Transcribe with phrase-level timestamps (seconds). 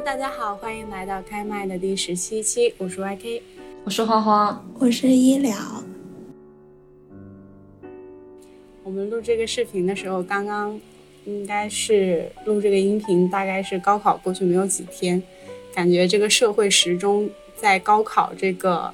[0.00, 3.42] Hello，大家好，欢迎来到开麦的第十七期，我是 YK，
[3.84, 5.54] 我是花花，我是医疗。
[8.82, 10.80] 我们录这个视频的时候，刚刚
[11.26, 15.22] 应该是录这个音频，大概是高考过去没有几天，
[15.74, 18.90] 感觉这个社会时钟在高考这个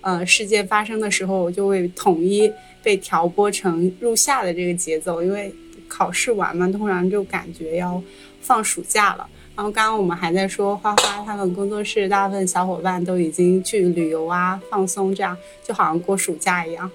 [0.00, 2.52] 呃事件发生的时候，就会统一
[2.82, 5.54] 被调拨成入夏的这个节奏，因为
[5.86, 8.02] 考试完嘛，突然就感觉要
[8.40, 9.28] 放暑假了。
[9.62, 16.90] 然后刚刚我们还在说，花花他们工作室大部分小伙伴都已经去旅游啊、放松，这样就好像过暑假一样。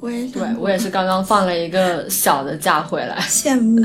[0.00, 3.82] 我也对我也是刚刚放了一个小的假回来，羡慕。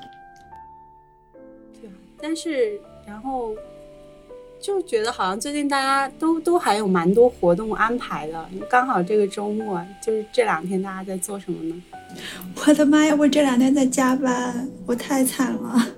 [1.82, 3.54] 对，但是然后
[4.58, 11.74] 就觉得好像最近大家都都还有蛮多活动安排的，刚好这个周末就是这两天大家在做什么呢？
[12.66, 13.14] 我的妈呀！
[13.18, 15.94] 我这两天在加班，我太惨了。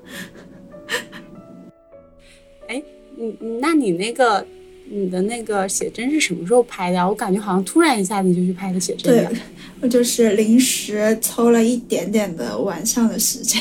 [2.69, 2.83] 哎，
[3.17, 4.44] 你那你那个
[4.89, 7.09] 你的那个写真是什么时候拍的？
[7.09, 9.14] 我感觉好像突然一下子就去拍的写真。
[9.14, 9.39] 对，
[9.81, 13.61] 我就是临时抽了一点点的晚上的时间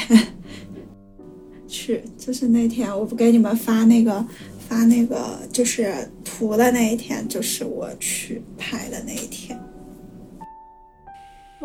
[1.67, 4.25] 去，就是那天我不给你们发那个
[4.67, 9.59] 发那个就是图的那一天，就是我去拍的那一天。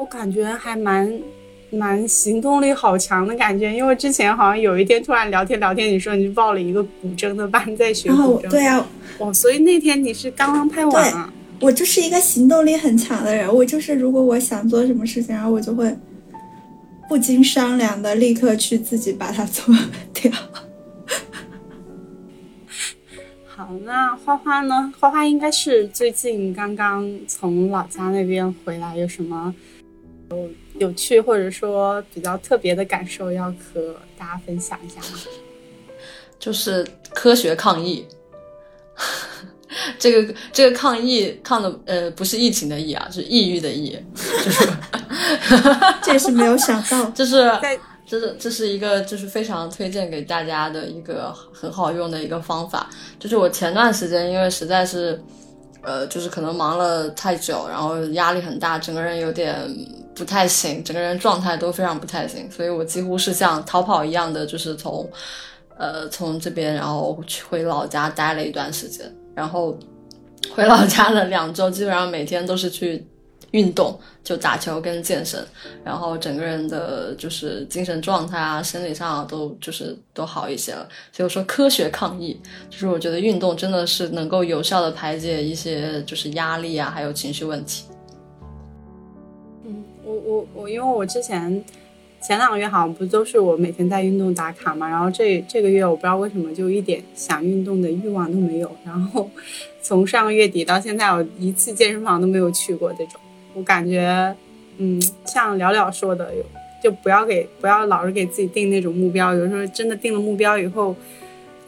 [0.01, 1.13] 我感觉还蛮
[1.71, 8.87] 蛮行动力好强的感觉，因为之前好像有一天突然聊天聊天，你说你报了一个古筝的班在学古筝，对啊，
[9.19, 11.31] 哦，所以那天你是刚刚拍完啊？
[11.61, 15.95] 我就是一个行动力很强的人，我就是如果我想做什么事情，然后我就会
[17.07, 19.75] 不经商量的立刻去自己把它做
[20.15, 20.33] 掉。
[23.47, 24.91] 好，那花花呢？
[24.99, 29.55] 花花应该是最近刚刚从老家那边回来，有什么？
[30.31, 30.49] 有
[30.79, 35.19] 有趣或者说比较特别的感受要和大家分享一下吗？
[36.39, 38.07] 就是科学抗疫，
[39.99, 44.69] 这个这个抗疫抗的呃不是疫情的疫啊，是抑郁的抑，就是
[46.03, 47.51] 这也是没有想到， 这是
[48.07, 55.21] 这是这是一个就是非常推荐给大家的一个很好用的一个方法，就是我前段时间因为实在是
[55.83, 59.55] 呃就是可能忙了太久，然后压力很大，整个人有点。
[60.21, 65.11] 不太行，整个人状态都非常不太行，所以我几乎是像逃跑一样的，就是从，
[65.79, 69.75] 呃，从这边然后去回老家待了一段时间，然后
[70.55, 73.03] 回老家的两周，基本上每天都是去
[73.53, 75.43] 运动，就打球跟健身，
[75.83, 80.87] 然后整个人的就是精神状态啊、生理上都就是都好一些了。
[81.13, 82.39] 所以我说科学抗疫，
[82.69, 87.85] 就是我觉得运动真的是能够有效的排解一些就是压力啊，还有情绪问题。
[90.11, 91.65] 我我我因为我之前
[92.21, 99.31] 前两个月好像不都是我每天在运动打卡嘛，然后这这个月我不知道为什么就一点想运动的欲望都没有，然后
[99.81, 103.21] 从上个月底到现在我一次健身房都没有去过这种，
[103.55, 104.35] 我感觉
[104.79, 106.33] 嗯像了了说的，
[106.83, 110.95] 就不要给不要老是给自己定那种目标，有时候真的定了目标以后。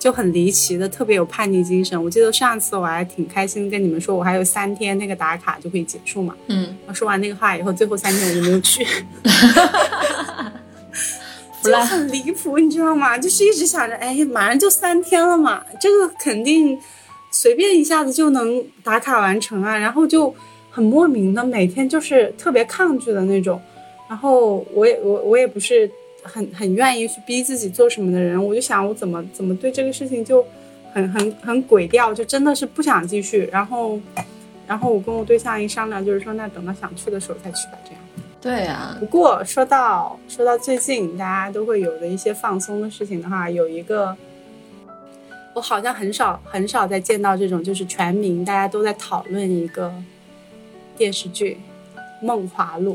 [0.02, 2.02] 就很离奇的，特别有叛逆精神。
[2.02, 6.34] 我记得上次我还挺开心，跟你们说我还有三天那个打卡就可以结束嘛。
[6.48, 8.84] 嗯，我说完那个话以后，最后三天我就没有去，
[11.62, 13.16] 就很离谱，你知道吗？
[13.16, 16.76] 就是一直想着，哎，马上就三天了嘛，这个肯定
[17.30, 19.78] 随便一下子就能打卡完成啊。
[19.78, 20.34] 然后就
[20.68, 23.62] 很莫名的每天就是特别抗拒的那种。
[24.08, 25.88] 然后我也我我也不是。
[26.22, 30.44] 很很愿意去逼自己做什么的人，我就想我怎么怎么对这个事情就
[30.92, 33.48] 很很很鬼调，就真的是不想继续。
[33.52, 33.98] 然后，
[34.66, 38.00] 然后我跟我对象一商量，就是说那等到想去的时候再去吧，这样。
[38.40, 38.96] 对啊。
[39.00, 44.16] 不过说到说到最近大家都会有的一些放松的事情的话，有一个
[45.54, 49.92] 我好像很少很少再见到这种，就是全民大家都在讨论一个
[50.96, 51.58] 电视剧
[52.24, 52.94] 《梦华录》。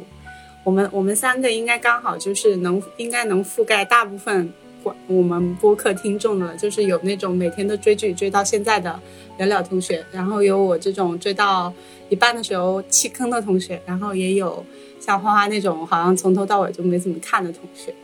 [0.67, 4.51] 我们我们三个应该刚好就是能应该能覆盖大部分
[4.83, 8.99] 我我们播客听众的，就是有那种每天都追剧追到现在的
[9.37, 11.71] 了了同学，然后有我这种追到
[12.09, 14.61] 一半的时候弃坑的同学，然后也有
[14.99, 17.95] 像花花那种好像从头到尾就没怎么看的同学。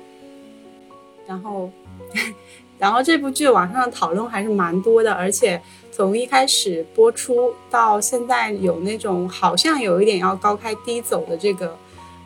[1.27, 1.69] 然后，
[2.79, 5.61] 然后这部剧网上的讨论还是蛮多的，而且
[5.91, 11.77] 从一开始播出到现在有那种好像有一点要高开低走的这个。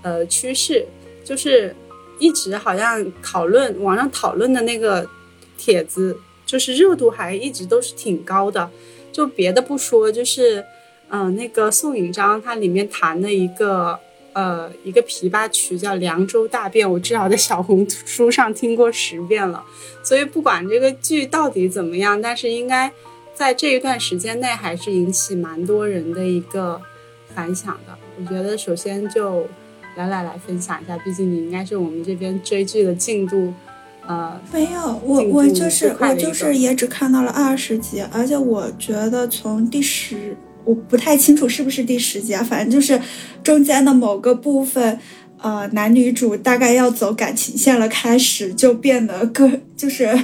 [0.07, 0.86] 呃，趋势
[1.25, 1.75] 就是
[2.18, 5.06] 一直好像讨论网上讨论的那个
[5.57, 8.69] 帖子，就是热度还一直都是挺高的。
[9.12, 10.63] 就别的不说，就是
[11.09, 14.00] 嗯，那个宋引章他里面谈的一个
[14.31, 19.62] 呃一个琵琶曲叫《凉州大变》，我至少在小红书上听过十遍了。
[20.04, 22.89] 所以不管这个剧到底怎么样，但是应该
[23.33, 26.81] 在这一段时间内还是引起蛮多人的一个
[27.36, 27.98] 反响的。
[28.19, 29.48] 我觉得首先就
[29.97, 33.51] 来来来分享一下，毕竟你应该是我们这边追剧的进度。
[34.05, 43.01] 呃，没有，我我就是我就是也只看到了二十集，而且我觉得从第十，我不太清楚是不是第十集啊，反正就是
[43.44, 44.97] 中间的某个部分，
[45.41, 50.17] 呃，男女主大概要走感情线了，开始就变得个就是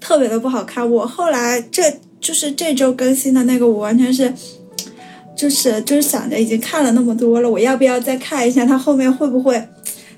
[0.00, 0.90] 特别的不好看。
[0.90, 1.82] 我后来这
[2.18, 4.32] 就是这周更新的那个，我完全是
[5.38, 9.62] 就是就是想着已经看了那么多了，我要不要再看一下它后面会不会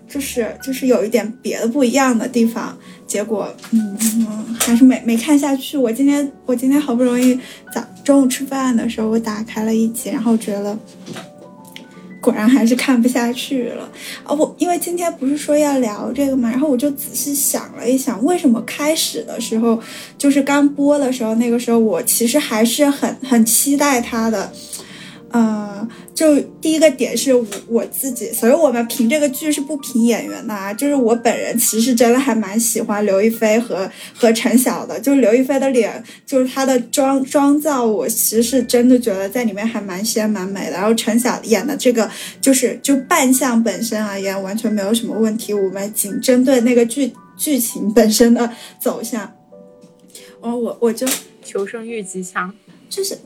[0.09, 2.75] 就是就是有一点别的不一样的地方。
[3.07, 3.99] 结果，嗯，
[4.61, 5.77] 还是没没看下去。
[5.77, 7.39] 我今天我今天好不容易
[7.75, 10.79] 早中午吃饭的时候，我打开了一集，然后觉得
[12.21, 13.91] 果然还是看不下去了。
[14.25, 19.81] 哦不，因为今天不是说要聊这个嘛，然后我就仔细想了一想，为什么开始的时候
[20.17, 24.53] 就是刚播的时候，那个时候我其实还是很很期待它的。
[25.33, 30.75] 嗯，就第一个点是我我自己，所以我们评这个剧是不评演员的啊。
[30.75, 40.73] 就是我本人其实真的还蛮喜欢刘亦菲和和陈晓的，就是刘亦菲的脸，就是她的妆妆造，我其实是真的觉得在里面还蛮鲜蛮美的。
[40.73, 42.11] 然后陈晓演的这个
[42.41, 48.51] 就是就扮相本身而言完全没有什么问题，我们仅针对那个剧剧情本身的
[48.81, 49.33] 走向，
[50.41, 51.07] 哦，我我就
[51.45, 52.53] 求生欲极强，
[52.89, 53.17] 就是。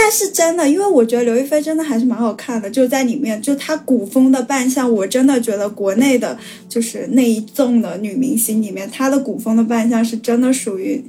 [0.00, 11.04] 但是真的，因为我觉得刘亦菲真的还是蛮好看的，就在里面，就她古风的扮相，我真的觉得国内的，就是那一众的女明星里面，她的古风的扮相是真的属于，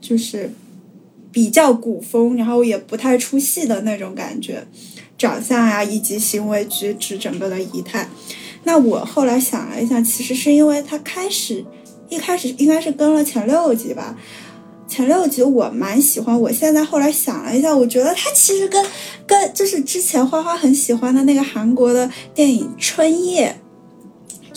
[0.00, 0.50] 就是
[1.30, 4.66] 比较古风，然后也不太出戏的那种感觉，
[5.18, 8.08] 长相呀以及行为举止整个的仪态。
[8.64, 11.62] 那我后来想了一下，其实是因为她开始
[12.08, 14.16] 一开始应该是跟了前六集吧。
[14.90, 18.84] 前六集我蛮喜欢，我现在后来想了一下，我觉得它其实跟
[19.24, 23.56] 跟就是之前花花很喜欢的那个韩国的电影《春夜》。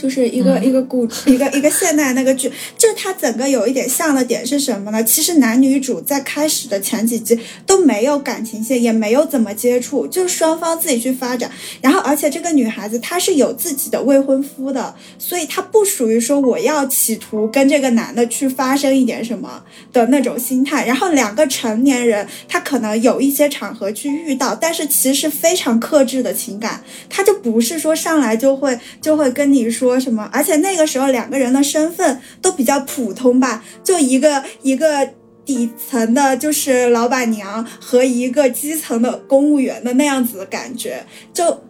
[0.03, 5.01] 就是一个一个古一个一个现代那个剧，就是它整个有一点像的点是什么呢？
[5.01, 11.49] 其实男女主在开始的前几集都没有感情线，也没有怎么接触，就是双方自己去发展。
[11.79, 19.63] 然后，而且这个女孩子她是有自己的未婚夫的，所以她不属于说我要企图跟这个男的去发生一点什么
[19.93, 20.85] 的那种心态。
[20.85, 29.92] 然后两个成年人，他可能有一些场合去遇到，但是其实是非常克制的情感，他就不是说上来就会就会跟你说。
[29.93, 30.27] 说什么？
[30.33, 35.07] 而且那个时候两个人的身份都比较普通吧，就一个一个
[35.45, 41.61] 底层的，就是老板娘和一个基层的公务员的那样子的感觉，就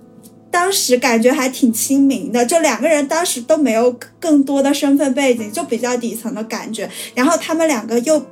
[0.50, 2.46] 当时感觉还挺亲民的。
[2.46, 6.90] 就两个人当时都没有更多的身份背景，就比较底层的感觉。
[7.14, 8.26] 然后他们两个又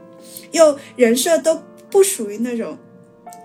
[0.54, 2.78] 又人设都不属于那种。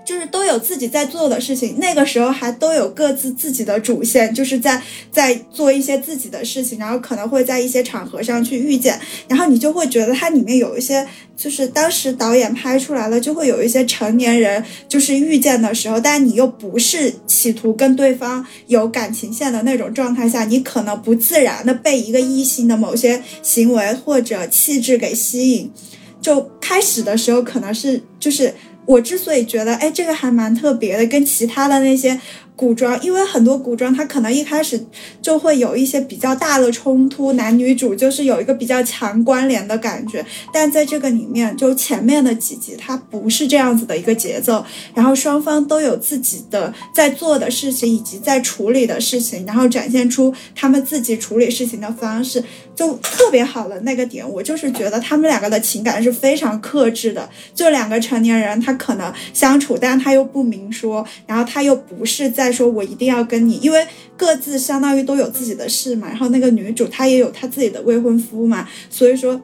[0.07, 4.81] 就是都有自己在做的事情，那个时候还都有各自自己的主线，就是在
[5.11, 11.05] 在做一些自己的事情，然后可能会在一些场合上去遇见，然后你就会觉得它里面有一些，
[11.37, 25.73] 就是当时导演拍出来了，就会有一些成年人就是遇见的时候，但你又不是企图跟对方有感情线的那种状态下，你可能不自然的被一个异性的某些行为或者气质给吸引，
[26.21, 28.55] 就开始的时候可能是就是。
[28.87, 32.19] 我之所以觉得，哎，这个还蛮特别的，跟其他的那些。
[32.57, 34.83] 古装，因为很多古装，它可能一开始
[35.21, 40.25] 就会有一些比较大的冲突，男女主就是有一个比较强关联的感觉。
[40.51, 52.43] 但在这个里面，就前面的几集，它不是这样子的一个节奏，然后双方都有自己的在做的事情以及在处理的事情，然后展现出他们自己处理事情的方式，
[52.75, 54.27] 就特别好的那个点。
[54.27, 62.46] 我就是觉得他们两个的情感是非常克制的，就两个成年人，他可能相处，但他又不明说，然后他又不是在。
[62.47, 63.85] 再说我一定要跟你，因为
[64.17, 66.07] 各自相当于都有自己的事嘛。
[66.07, 69.41] 然后那个女主她也有她自己的未婚夫嘛，所以说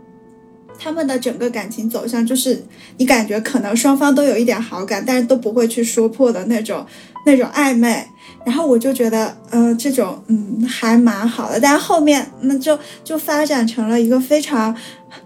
[0.79, 2.65] 他们的整个感情走向就是
[2.99, 6.87] 你感觉可能双方都有一点好感，但是都不会去说破的那种
[7.27, 8.07] 那种暧昧。
[8.47, 11.59] 然后我就觉得，嗯，这种嗯还蛮好的。
[11.59, 14.77] 但后面那就就发展成了一个非常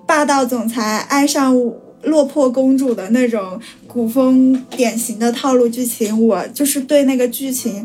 [0.07, 1.86] 霸道总裁爱上我。
[2.07, 7.85] 落魄公主的那种古风典型的套路剧情，我就是对那个剧情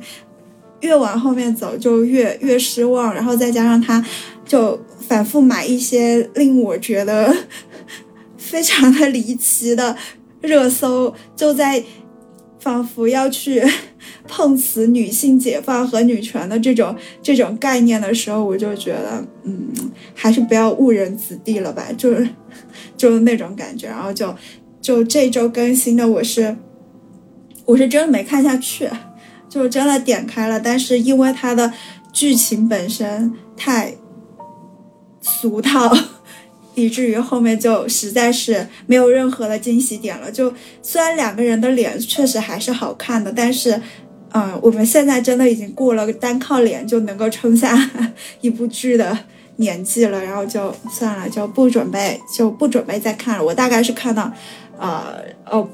[0.80, 3.13] 越往后面走就越越失望。
[3.13, 4.04] 然后再加上他，
[4.46, 7.36] 就反复买一些令我觉得
[8.38, 9.96] 非常的离奇的
[10.42, 11.84] 热搜，就在
[12.62, 13.62] 仿佛要去
[14.30, 19.74] 碰瓷女性解放和女权的这种这种概念的时候，我就觉得，嗯，
[20.13, 22.30] 还是不要误人子弟了吧，就是
[22.96, 23.88] 就是那种感觉。
[23.88, 24.34] 然后就
[24.80, 26.56] 就这周更新的，我是
[27.65, 28.88] 我是真的没看下去，
[29.50, 31.74] 就真的点开了，但是因为它的
[32.13, 33.96] 剧情本身太
[35.20, 35.91] 俗套。
[36.74, 40.32] 以至于后面就实在是没有任何的惊喜点了。
[40.32, 43.82] 就虽然两个人的脸确实还是好看的，但是，
[44.32, 47.78] 嗯，我们现在真的已经过了单靠脸就能够撑下
[48.40, 49.18] 一部剧的
[49.58, 50.24] 年纪了。
[50.24, 53.44] 然后就算了，就不准备就不准备再看了。
[53.44, 54.32] 我大概是看到，
[54.80, 55.16] 呃
[55.50, 55.68] 哦，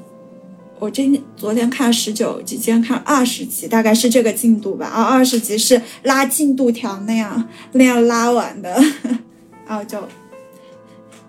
[0.80, 4.86] 我今昨天看十九集，今天看二十集，大概是这个进度吧。
[4.86, 8.74] 啊，二十集是拉进度条那样那样拉完的，
[9.64, 10.02] 然后就。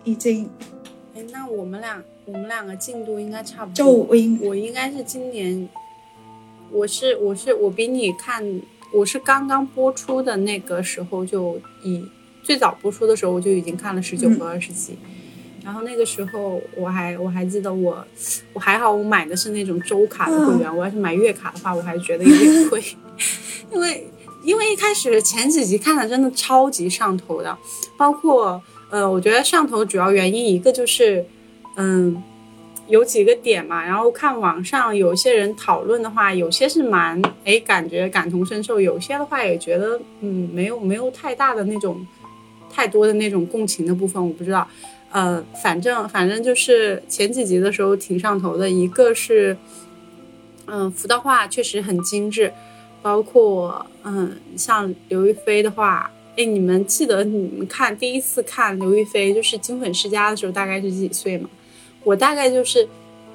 [0.10, 0.50] 已经，
[1.16, 3.76] 哎，那我们俩，我们两个进度应该差不多。
[3.76, 5.70] 就我应，我应该是今年，
[6.72, 8.44] 我是我是我比你看，
[8.92, 12.04] 我是刚刚播出的那个时候就已
[12.44, 14.98] 最早播出的时候我就已经看了十九和二十集，
[15.64, 18.04] 然后那个时候我还我还记得我
[18.54, 22.84] 我还好我买的是那种周卡的会员，我要是买月卡的话我还觉得有点亏，
[23.72, 24.08] 因为
[24.44, 27.56] 因为一开始前几集看的真的超级上头的，
[27.98, 28.62] 包括。
[28.90, 31.24] 呃，我觉得上头主要原因一个就是，
[31.76, 32.24] 嗯，
[32.88, 33.86] 有几个点嘛。
[33.86, 42.04] 然后看网上有些人讨论的话，有些是蛮哎感觉感同身受，有些的话也觉得嗯没有没有太大的那种
[42.72, 44.68] 太多的那种共情的部分，我不知道。
[45.12, 48.68] 呃，反正反正就是前几集的时候挺上头的。
[48.68, 49.56] 一个是，
[50.66, 52.52] 嗯，服的话确实很精致，
[53.04, 56.10] 包括嗯像刘亦菲的话。
[56.40, 61.50] 哎，你们记得你们看第一次看刘亦菲就是《金粉世家》的时候，大概是几岁吗？
[62.06, 62.88] 我大概就是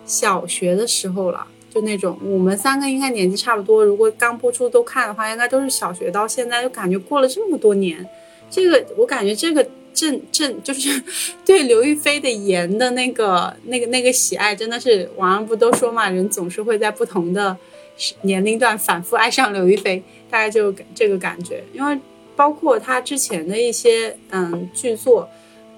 [0.06, 3.84] 小学的时候了，就那种我们三个应该年纪差不多。
[3.84, 8.08] 如果刚播出都看的话，应该都是小学到现在，就感觉过了这么多年。
[8.48, 11.02] 这个我感觉这个正正就是
[11.44, 17.54] 对刘亦菲的颜的那个那个那个喜爱，真的是网上不都说嘛，人总是会在不同的
[18.22, 21.98] 年龄段反复爱上刘亦菲，大概就这个感觉，因为。
[22.36, 25.28] 包括他之前的一些嗯剧作，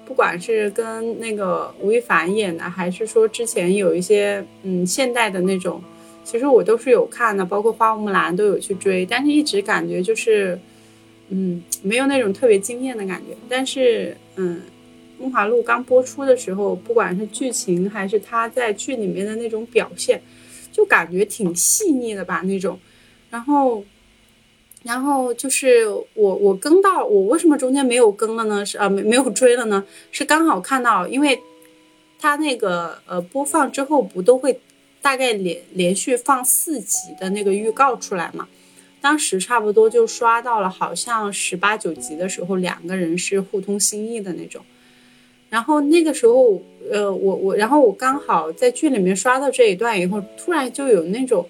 [0.06, 5.82] 不管是跟那个吴亦凡演的，还是说之前有一些嗯现代的那种，
[6.24, 10.58] 其实我都是有看的，包括花木兰都有去追，但是一直感觉就是
[11.28, 13.36] 嗯没有那种特别惊艳的感觉。
[13.48, 14.62] 但是嗯，
[15.22, 20.22] 《梦华录》刚播出的时候，不管是剧情还是他在剧里面的那种表现，
[20.72, 22.78] 就感觉挺细腻的吧那种，
[23.30, 23.84] 然后。
[24.86, 28.64] 然后就是我我更到我为什么中间没有更了呢？
[28.64, 29.84] 是呃没没有追了呢？
[30.12, 31.40] 是刚好看到，因为
[32.20, 34.60] 它那个呃播放之后不都会
[35.02, 38.46] 大概连连续放四集的那个预告出来嘛？
[39.00, 44.62] 当时差不多就刷到了，好像十八九集的时候两个人是互通心意的那种。
[45.50, 46.62] 然后那个时候
[46.92, 51.48] 呃我我然后我刚好在剧里面刷到这一段以后，突然就有那种。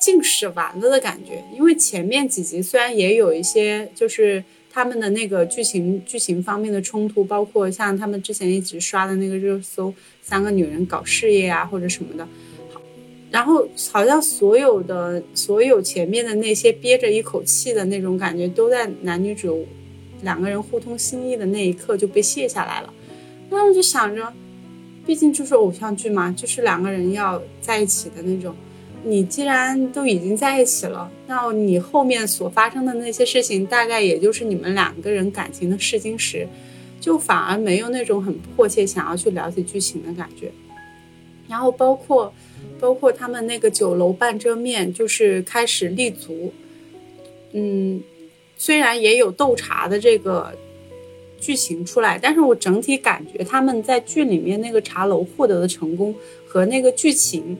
[0.00, 4.42] 尽使完了的感觉，因为前面几集虽然也有一些，就是
[4.72, 9.92] 他们的那个剧情剧情方面的冲突，包括像他们之前一直刷的那个热搜，
[10.22, 12.26] 三个女人搞事业啊或者什么的，
[13.30, 19.66] 然后好像所有的所有前面的那些憋着一口气的那种感觉，都在男女主
[20.22, 22.92] 两个人互通心意的那一刻就被卸下来了。
[23.50, 24.32] 那我就想着，
[25.04, 28.56] 毕竟就是偶像剧嘛，就是两个人要在一起的那种。
[29.02, 36.46] 你既然都已经在一起了，那你后面所发生的那些事情，大概也就是你们两个人感情的试金石，
[37.00, 40.52] 就反而没有那种很迫切想要去了解剧情的感觉。
[41.48, 42.32] 然后包括，
[42.78, 46.52] 包括他们那个酒楼半遮面，就是开始立足。
[47.52, 48.02] 嗯，
[48.56, 50.52] 虽然也有斗茶的这个
[51.40, 56.14] 剧情出来，但是我整体感觉他们在剧里面那个茶楼获得的成功
[56.46, 57.56] 和那个剧情。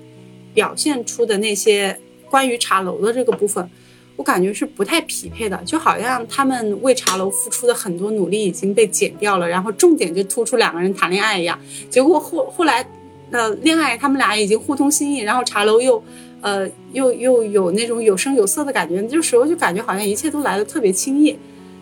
[0.55, 3.69] 表现出的那些关于茶楼的这个部分，
[4.17, 11.59] 我感觉是不太匹配的，就好像他们为茶楼付出的很多努力已经被剪掉了，然后重点就突出两个人谈恋爱一样。
[11.89, 12.87] 结果后后来，
[13.31, 16.03] 呃，恋爱他们俩已经互通心意，然后茶楼又，
[16.41, 21.39] 呃，又又有那种有声有色的感觉，这时候就感觉好像一切都来的特别轻易，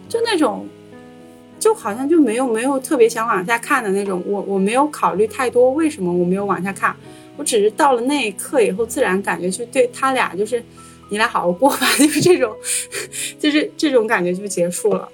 [0.09, 0.67] 就那种，
[1.59, 4.23] 就好像就没有没有特别想往下看的那种。
[4.27, 6.95] 我我没有考虑太多为什么我没有往下看。
[7.38, 10.62] 我只是到了那一刻以后，自然感觉就对他俩就是，
[11.09, 12.54] 你俩好好过吧， 就是这种，
[13.38, 15.09] 就是这种感觉就结束了。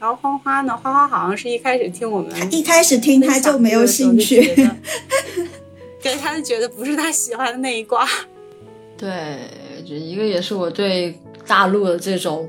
[0.00, 4.42] 然后花花呢，花花好像是一开始听我们一开始听他就没有兴趣，
[6.02, 8.08] 对，他就觉得不是他喜欢的那一挂。
[8.96, 9.38] 对，
[9.86, 12.48] 就一个也是我对大陆的这种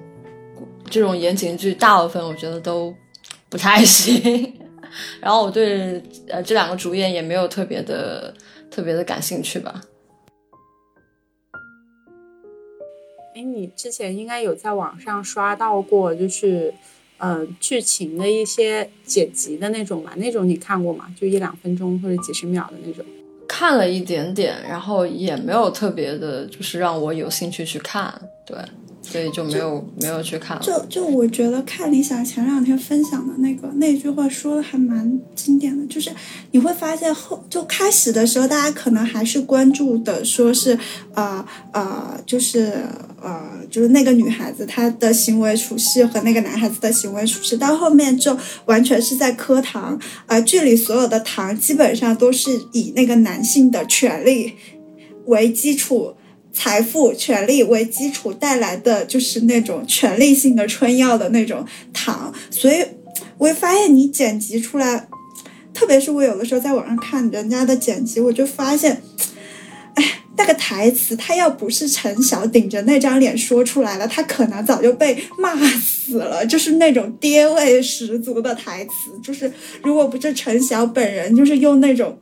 [0.89, 2.93] 这种言情剧，大部分我觉得都
[3.47, 4.58] 不太行。
[5.21, 8.33] 然后我对呃这两个主演也没有特别的
[8.71, 9.81] 特别的感兴趣吧。
[13.35, 16.73] 哎，你之前应该有在网上刷到过，就是
[17.17, 20.13] 呃剧情的一些剪辑的那种吧？
[20.17, 21.05] 那种你看过吗？
[21.19, 23.05] 就一两分钟或者几十秒的那种。
[23.47, 28.13] 看了一点点，然后也没有特别的，就是让我有兴趣去看。
[28.45, 28.57] 对。
[29.11, 30.63] 所以就没有没有去看了。
[30.63, 36.11] 就就我觉得看理想前两天分享的那个那句话说的还蛮经典的，就是
[36.51, 40.77] 你会发现后就开始的时候，大家可能还是关注的说是
[41.15, 42.73] 呃呃就是
[43.21, 49.99] 呃就是那个女孩子她的行为处事和那个男孩子的行为处事，到后面就完全是在磕糖。
[50.27, 54.53] 呃，剧里所有的糖基本上都是以那个男性的权利
[55.25, 56.13] 为基础。
[56.51, 62.83] 财富、权力为基础带来的就是那种权力性的春药的那种糖，所以
[63.37, 65.07] 我会发现你剪辑出来，
[65.73, 69.01] 特别是我有的时候在网上看人家的剪辑，我就发现，
[69.93, 70.03] 哎，
[70.37, 78.91] 那个台词他要不是陈晓顶着那张脸说出来了，他可能早就被骂死了，就是那种爹味十足的台词，
[79.23, 79.49] 就是
[79.83, 82.17] 如果不是陈晓本人，就是用那种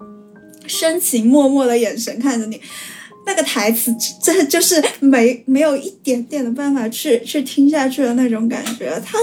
[0.67, 2.61] 深情脉脉的眼神看着你。
[3.27, 3.93] 那个台词
[4.23, 9.19] 真的就是没没有一点点的办法去去听下去的那种感觉，它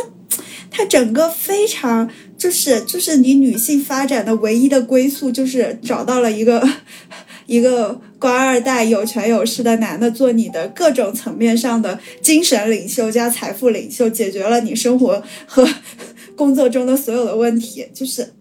[0.71, 6.69] 它整个非常就是就是你女性发展的唯一的归宿，就是找到了一个
[7.47, 15.67] 一个官二代有权有势的男的做你的各种层面上的精神领袖加财富领袖，解决了你生活和
[16.37, 18.35] 工作中的所有的问题，就是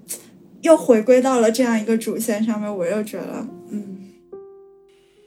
[0.62, 3.48] 又回归到了这样一个主线上面，我又觉得。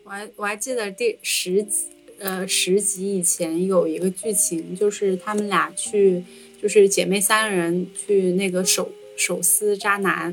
[0.07, 1.87] 我还我还记得第十集，
[2.21, 6.23] 呃，十集以前有一个剧情，就是他们俩去，
[6.63, 10.33] 就是姐妹三人去那个手手撕渣男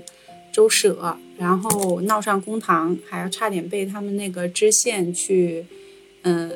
[0.52, 5.66] 周舍，然后闹上公堂，还要差点被他们那个知县去，
[6.22, 6.52] 嗯，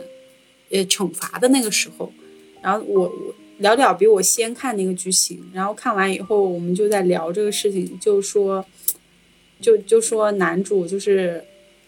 [0.69, 2.13] 呃，惩罚的那个时候，
[2.62, 8.63] 然后我我聊聊比我先看那个剧情，然后看完以后我们就在聊这个事情，就说，
[9.60, 11.43] 就就说男主就是。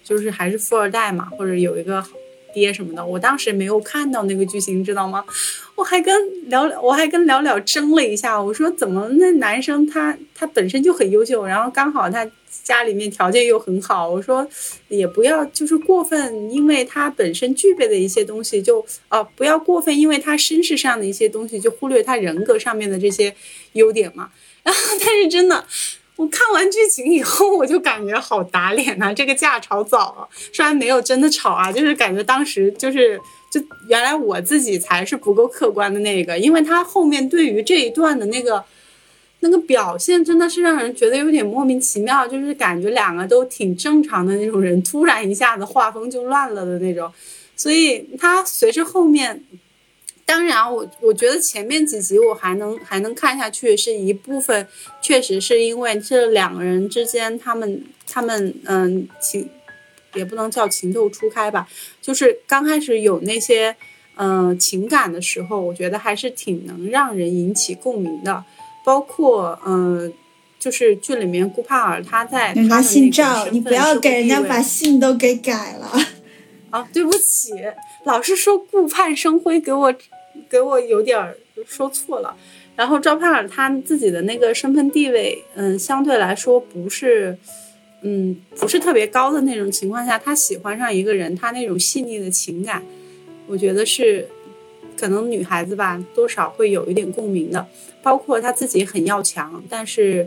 [0.10, 2.04] 就是还是富二代嘛，或者有一个
[2.52, 3.06] 爹什么的。
[3.06, 5.24] 我当时没有看到那个剧情，知道吗？
[5.76, 8.42] 我还跟聊聊，我还跟了了争了一下。
[8.42, 12.28] 我说怎么那男生他他本身就很优秀，然后刚好他
[12.64, 14.10] 家里面条件又很好。
[14.10, 14.46] 我说
[14.88, 23.36] 也不要就是过分，因为他本身具备的一些东西就哦不要过分，因为他身世上的一些东西就忽略他人格上面的这些
[23.74, 24.32] 优点嘛。
[24.64, 25.64] 然后但是真的。
[26.20, 29.14] 我看完剧情以后，我就感觉好打脸呐！
[29.14, 33.18] 这个架吵早了，虽然没有真的吵啊，就是感觉当时就是
[33.50, 38.62] 就原来我自己才是不够客观的那个，因为他后面对于这一段的那个
[39.40, 47.10] 那个表现，真的是让人觉得有点莫名其妙，就是感觉两个都挺正常的那种人，突然一下子画风就乱了的那种，
[47.56, 49.42] 所以他随着后面。
[50.30, 54.68] 当然，我我觉得前面几集我还能还能看下去，是一部分，
[55.02, 59.50] 确实是因为这两个人之间，他们他们嗯情，
[60.14, 61.68] 也不能叫情窦初开吧，
[62.00, 63.76] 就是刚开始有那些
[64.18, 68.46] 嗯情感的时候，我觉得还是挺能让人引起共鸣的。
[68.86, 70.14] 包括嗯，
[70.60, 75.92] 就是剧里面顾盼尔他在他的姓赵，你不要给人家把姓都给改了
[76.70, 76.88] 啊！
[76.94, 77.52] 对不起，
[78.06, 79.94] 老是说顾盼生辉，给我。
[80.50, 82.36] 给我有点说错了，
[82.76, 87.38] 然后赵盼儿他自己的那个身份地位，嗯，相对来说不是，
[88.02, 92.84] 嗯，不是特别高的那种情况下，他喜欢上一个人，他那种细腻的情感，
[93.48, 94.28] 我觉得是，
[94.98, 97.68] 可能女孩子吧，多少会有一点共鸣的。
[98.02, 100.26] 包括他自己很要强，但是，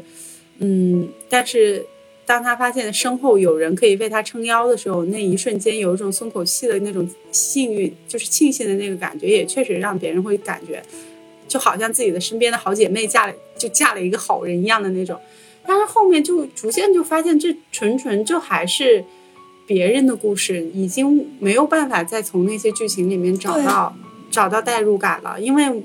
[0.58, 1.86] 嗯，但是
[2.32, 7.06] 当他发现身后有人可以为他撑腰的时候，那一瞬间有一种松口气的那种。
[7.30, 10.82] 幸运就是庆幸的那个感觉，也确实让别人会感觉，
[11.46, 15.18] 就好像自己的身边的好姐妹嫁了就嫁了一个好人一样的那种。
[15.66, 19.04] 但是后面就逐渐就发现，这纯纯就还是
[19.66, 23.94] 别人的故事，已经没有办法再从那些剧情里面找到
[24.30, 25.38] 找到代入感了。
[25.38, 25.82] 因为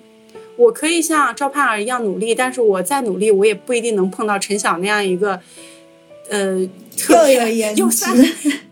[0.55, 5.39] 我可以像赵盼儿一样努力，但是我再努力，我也不一定能碰到陈晓那样一个，
[6.29, 6.59] 呃，
[7.09, 8.05] 又有颜值。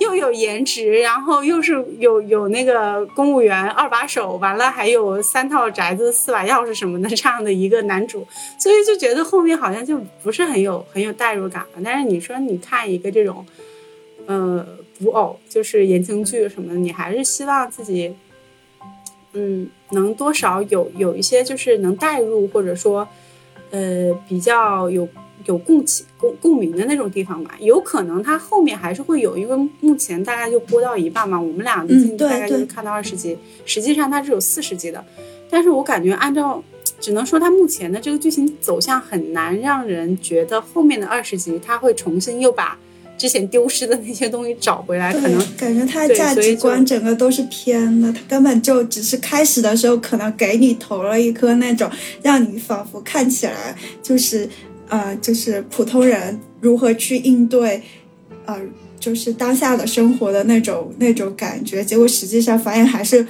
[0.00, 8.26] 又有颜值，然后又是有有那个公务员二把手，完了还有三套宅子、四把钥匙什么的这样的一个男主，
[8.58, 11.80] 所以就觉得后面好像就不是很有很有代入感了。
[11.84, 13.46] 但是你说你看一个这种
[14.26, 14.66] 呃
[14.98, 18.12] 古偶，就是言情剧什么的，你还是希望自己，
[19.34, 23.06] 嗯，能多少有有一些就是能代入，或者说，
[23.70, 25.08] 呃，比较有
[25.46, 27.54] 有共情共共鸣的那种地方吧。
[27.60, 35.04] 有可能它后面还是会有，因为目前大概就播到一半嘛，我们俩最近大概就是看到二十集，实际上它是有四十集的，
[35.50, 36.62] 但是我感觉按照。
[37.00, 42.78] 只能说，它目前的这个剧情走向很难让人觉得后面的二十集他会重新又把
[43.18, 45.12] 之前丢失的那些东西找回来。
[45.12, 51.90] 可能感觉他价值观整个都是偏的，他根本就只是开始的时候可能给你投了一颗那种
[52.22, 54.48] 让你仿佛看起来就是
[54.92, 57.82] 呃就是普通人如何去应对
[58.46, 58.60] 呃。
[59.02, 63.26] 就是当下的生活的那种那种感觉，结果实际上发现还是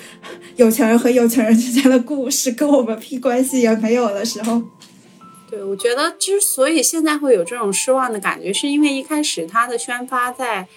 [0.57, 4.62] 有钱人和有钱人之间的故事，跟我们屁 关系也没有的时候。
[5.48, 10.68] 对，我觉得之所以现在会有这种失望的感觉，是因为一开始他的宣发在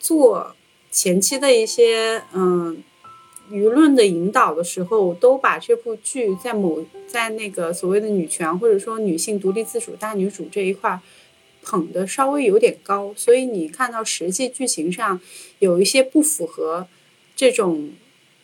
[0.00, 0.56] 做
[0.90, 2.82] 前期的一些嗯
[3.52, 10.98] 舆论的引导的时候，都把这部剧在某在那个所谓的女权或者说女性独立自主大女主这一块。
[11.64, 15.20] 捧的稍微有点高，所以你看到实际剧情上
[15.60, 16.88] 有一些不符合
[17.36, 17.88] 这种，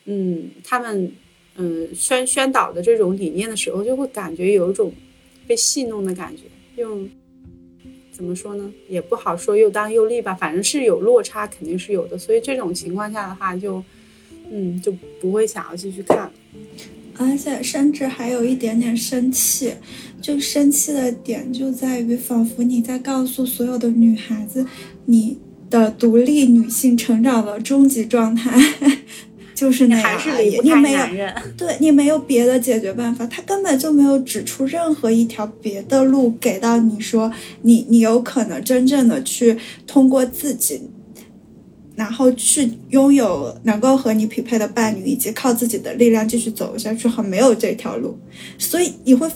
[0.04, 1.10] 嗯，他们
[1.56, 4.92] 嗯宣宣导的这种理念的时候，就会感觉有一种
[5.48, 6.44] 被戏弄的感觉。
[6.76, 7.10] 用
[8.12, 8.72] 怎么说呢？
[8.88, 12.16] 也不好说又当又立吧，反正是有落差，肯定是有的。
[12.16, 13.82] 所以这种情况下的话，就
[14.50, 16.30] 嗯就不会想要继续看。
[17.20, 19.72] 而且甚至还有一点点生气，
[20.22, 24.64] 就生气的点就在于，仿佛你在告诉所有的女孩子，
[25.06, 25.36] 你
[25.68, 28.56] 的独立女性成长的终极状态
[29.52, 30.60] 就是那样而已。
[30.62, 31.00] 你没有，
[31.56, 37.32] 对你没有别的解决办法，他根本就没有指出任何一条别的路给到你说，
[37.62, 39.58] 你你有可能真正的去
[39.88, 40.80] 通过自己。
[41.98, 48.16] 然后去拥有能够和你匹配的伴侣，以及靠自己的力量继续走下去，很没有这条路。
[48.56, 49.28] 所以你会，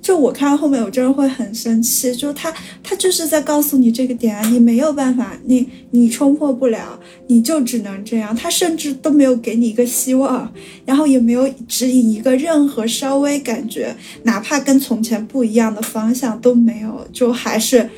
[0.00, 2.14] 就我看到后面，我真的会很生气。
[2.14, 8.34] 就他，他就是在告诉你这个点啊，你没有办法，你你冲破不了，你就只能这样。
[8.36, 10.52] 他甚至都没有给你一个希望，
[10.86, 13.92] 然后也没有指引一个任何稍微感觉，
[14.22, 17.90] 哪怕跟从前不一样的方向都没有，就还是。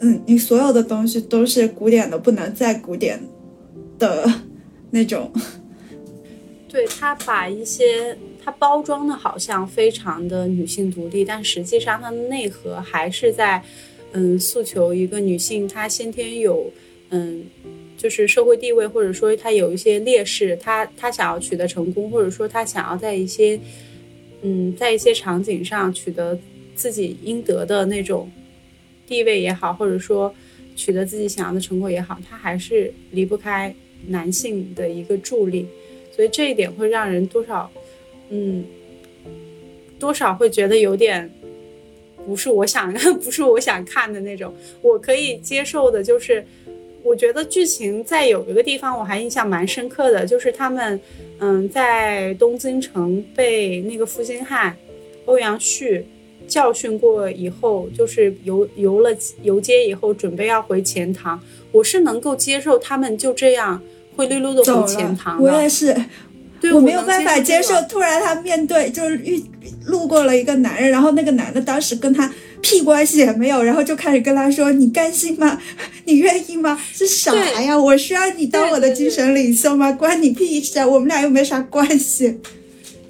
[0.00, 3.20] 嗯，你所有的东西都是古典的，不能再古典
[3.98, 4.26] 的
[4.90, 5.30] 那种。
[6.68, 13.62] 对他把一些他包装的好像非常的女性独立，但实际上它的内核还是在
[14.12, 16.70] 嗯诉求一个女性她先天有
[17.10, 17.44] 嗯
[17.98, 23.60] 就是社会地位，或者说她有一些劣势，她她想要取得成功，或者说她想要在一些
[24.42, 26.38] 嗯在一些场景上取得
[26.74, 28.30] 自己应得的那种。
[29.10, 30.32] 地位也好，或者说
[30.76, 33.74] 取得自己想要的成果也好，他还是离不开
[34.06, 35.66] 男性的一个助力，
[36.14, 37.68] 所以这一点会让人多少，
[38.28, 38.64] 嗯，
[39.98, 41.28] 多少会觉得有点
[42.24, 44.54] 不是我想， 不是我想看的那种。
[44.80, 46.46] 我可以接受的，就是
[47.02, 51.00] 我觉得剧情在有一个地方我还印象蛮深刻的，就是他们
[51.40, 54.76] 嗯在东京城被那个负心汉
[55.24, 56.06] 欧阳旭。
[56.50, 59.10] 教训过以后，就是游游了
[59.42, 61.40] 游街以后，准备要回钱塘。
[61.70, 63.80] 我是能够接受他们就这样
[64.16, 65.40] 灰溜溜的回钱塘。
[65.40, 65.94] 我也是，
[66.74, 67.74] 我没有办法接受。
[67.88, 69.40] 突然他面对就是遇
[69.86, 75.58] 路过了一个男人，然后那个男的当时跟他屁关系也没有，然后就开始跟他说：“你甘心吗？
[76.04, 76.78] 你愿意吗？
[76.92, 77.32] 是啥
[77.62, 77.78] 呀？
[77.78, 79.92] 我需要你当我的精神领袖吗？
[79.92, 80.86] 关你屁事啊！
[80.86, 82.40] 我们俩又没啥关系。”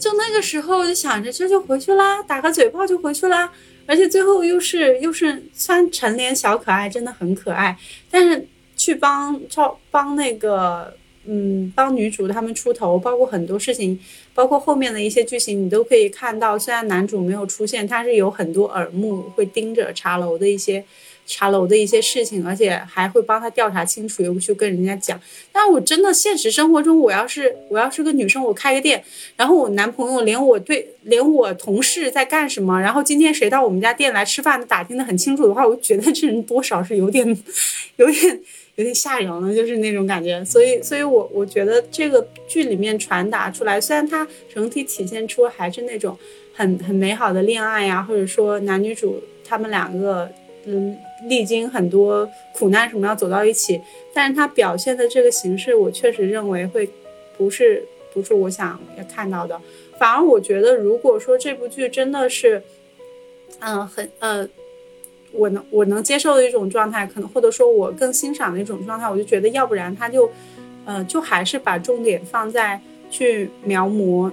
[0.00, 3.52] 就那个时候就想着这就回去啦，打个嘴炮就回去啦，
[3.86, 7.76] 而且最后又是又是穿成年小可爱，真的很可爱。
[8.10, 10.94] 但是去帮照帮那个
[11.26, 14.00] 嗯帮女主他们出头，包括很多事情，
[14.34, 16.58] 包括后面的一些剧情，你都可以看到。
[16.58, 20.82] 虽然男主没有出现，他是有很多耳目会盯着茶楼的一些。
[21.30, 25.18] 茶楼的一些事情，而且还会帮他调查清楚，又去跟人家讲。
[25.52, 29.02] 但我真的现实生活中，我要是我要是个女生，我开个店，
[29.36, 37.24] 然后我男朋友连我对连我同事在干什么，然后今天谁到我们家店来吃饭打听的很清楚的话，我觉得这人多少是有点
[37.94, 38.40] 有点
[38.74, 40.44] 有点吓人了，就是那种感觉。
[40.44, 46.18] 所以，所以我我觉得这个剧里面传达出来，虽然它整体体现出还是那种
[46.54, 50.28] 很很美好的恋爱呀，或者说男女主他们两个。
[50.64, 50.96] 嗯，
[51.28, 53.80] 历经很多苦难什么要走到一起，
[54.12, 56.88] 但是他表现的这个形式，我确实认为会
[57.36, 59.60] 不是不是我想要看到的。
[59.98, 62.62] 反而我觉得，如果说这部剧真的是，
[63.58, 64.48] 嗯，很呃，
[65.32, 70.30] 我能我能接受的一种状态，可能或者说我更欣赏的一种状态，我就觉得要不然他就，
[70.84, 74.30] 呃，就还是把重点放在去描摹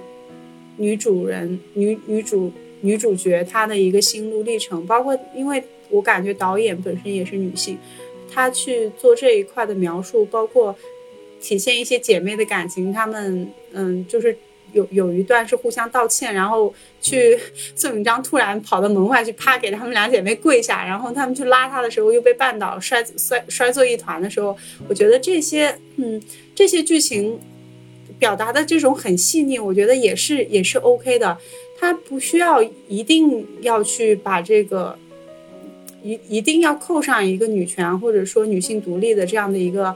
[0.76, 7.78] 女主人、女女主、女主角她的一个心路历程，包括因为我感觉导演本身也是女性，
[8.32, 10.76] 她去做这一块的描述，包括
[11.40, 14.36] 体现一些姐妹的感情，她们嗯就是。
[14.74, 17.38] 有有一段是互相道歉，然后去
[17.74, 24.54] 宋永章突然跑到门外去，啪给他们俩姐妹跪下，然后他们去拉她的时候又被绊倒，摔摔摔作一团的时候，
[24.86, 26.22] 我觉得这些嗯
[26.54, 27.40] 这些剧情
[28.18, 31.38] 表达的这种很细腻，我觉得也是也是 OK 的，
[31.80, 34.98] 他不需要一定要去把这个
[36.08, 39.94] 一一定要扣上一个女权或者说女性独立的这样的一个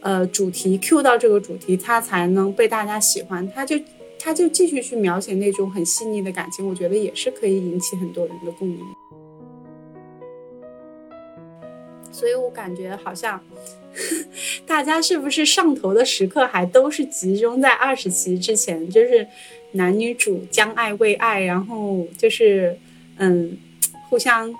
[0.00, 3.78] 呃主题 Q 到这个主题，它才能被大家喜欢，他就。
[4.24, 8.78] 他就继续去描写那种很细腻的感情，我觉得也是可以引起很多人的共鸣。
[12.12, 13.40] 所以我感觉好像
[14.64, 19.26] 大家是不是上头的时刻还都是集中在二十期之前，就是
[19.72, 22.78] 男女主将爱为爱，然后就是
[23.16, 23.58] 嗯
[24.08, 24.54] 互相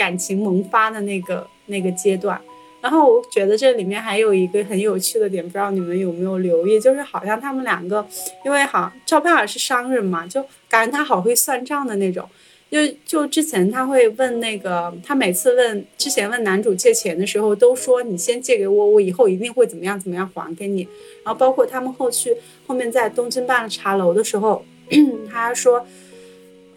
[0.00, 2.40] 感情萌发的那个那个阶段。
[2.80, 8.06] 然后我觉得这里面还有一个很有趣的点，不知道你们有没有留意，就是好像他们两个，
[8.42, 12.26] 因为好赵盼儿是商人嘛，就感觉他好会算账的那种。
[12.70, 20.82] 就就之前他会问那个，他每次问之前问男主借钱的时候，都说你先借给我，我以后一定会怎么样怎么样还给你。
[21.24, 22.34] 然后包括他们后续
[22.66, 24.64] 后面在东京办茶楼的时候，
[25.30, 25.84] 他说，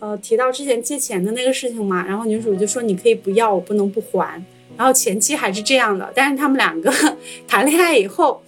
[0.04, 4.44] 呃，提到之前借钱的那个事情嘛，然后女主就说你可以不要，我不能不还。
[4.76, 6.92] 然后前期还是这样的，但是他们两个
[7.48, 8.44] 谈恋爱以后，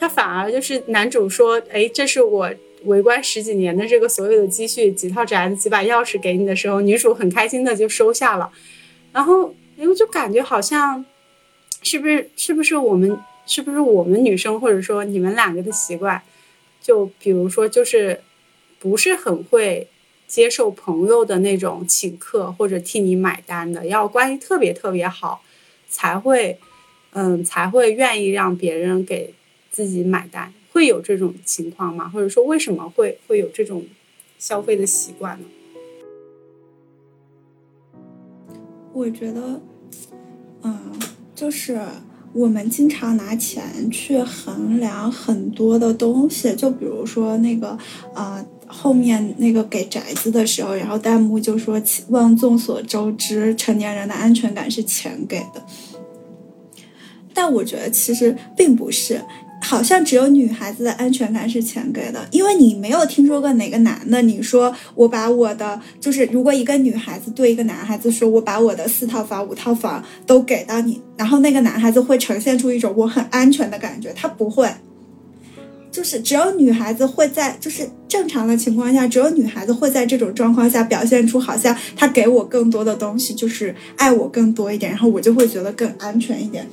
[0.00, 2.50] 他反而就是男主说：“哎，这是我
[2.86, 8.50] 围观十几年的这个所有的积蓄，几套宅子，几把钥匙给你的时候，女主很开心的就收下了。
[9.12, 11.04] 然后，哎，我就感觉好像，
[11.82, 13.16] 是不是是不是我们
[13.46, 16.20] 是不是我们女生或者说你们两个的习惯，
[16.82, 18.20] 就比如说就是
[18.80, 19.86] 不是很会
[20.26, 25.42] 接受朋友的那种请客或者替你买单的，要关系特别特别好。”
[25.88, 26.58] 才会，
[27.12, 29.32] 嗯，才会愿意让别人给
[29.70, 32.08] 自己买单，会有这种情况吗？
[32.08, 33.86] 或者说，为什么会会有这种
[34.36, 35.46] 消费的习惯呢？
[38.92, 39.60] 我觉得，
[40.62, 40.92] 嗯，
[41.34, 41.80] 就是
[42.32, 47.78] 我们经常拿钱去衡量很多的东西，就比如说那个，
[48.14, 55.64] 呃，后面那个给宅子的时候，然后弹幕就说：“望众所周知，成年人的安全感是钱给的。”
[57.32, 59.20] 但我觉得其实并不是，
[59.60, 74.66] 好像只有女孩子的安全感是钱给的，因为你没有听说过哪个男的，你说我把我的就是，如果一个女孩子对一个男孩子说，我把我的四套房、五套房都给到你，然后那个男孩子会呈现出一种我很安全的感觉，他不会，
[75.96, 86.68] 就是只有女孩子会在，就是正常的情况下，只有女孩子会在这种状况下表现出好像他给我更多的东西，就是爱我更多一点，然后我就会觉得更安全一点。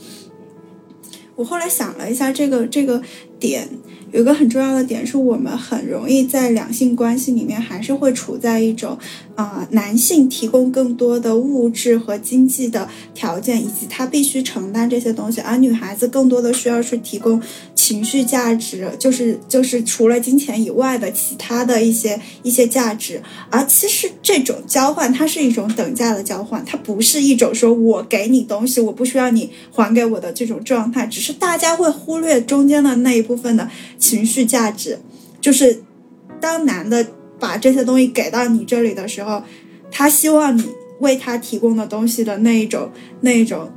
[1.37, 3.01] 我后来想了一下，这个这个
[3.39, 3.67] 点
[4.11, 8.97] 有一个很重要的点，是我们很容易在两性关系里面还是会处在一种。
[9.35, 17.41] 啊，男性提供更多的物质和经济的条件，以及他必须承担这些东西，而女孩子更多的需要去提供
[17.83, 23.21] 情绪价值，就是就是除了金钱以外的其他的一些一些价值。
[23.49, 34.99] 而其实这种交换，它是一种等价的交换，它不是一种说我给你东西，我不需要你还给我的这种状态，只是大家会忽略中间的那一部分的情绪价值，
[35.41, 35.83] 就是
[36.39, 37.05] 当男的。
[37.39, 39.43] 把这些东西给到你这里的时候，
[39.91, 40.63] 他希望你
[41.01, 43.69] 为他提供的东西的那一种、那一种、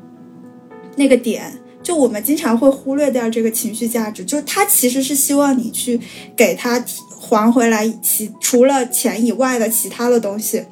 [0.95, 6.01] 那个点，就我们经常会忽略掉这个情绪价值，就是他其实是希望你去
[6.35, 6.85] 给他
[7.21, 10.65] 还回来其除了钱以外的其他的东西。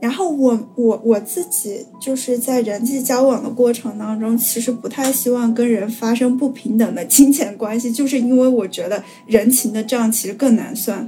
[0.00, 11.06] 然后我我我自己就是在人际交往的过程当中，其实不太希望跟人发生不平等的金钱关系，就是因为我觉得人情的账其实更难算。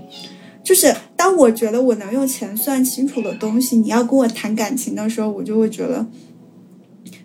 [0.62, 6.04] 就是当我觉得我能用钱算清楚的东西，你要跟我谈感情的时候，我就会觉得，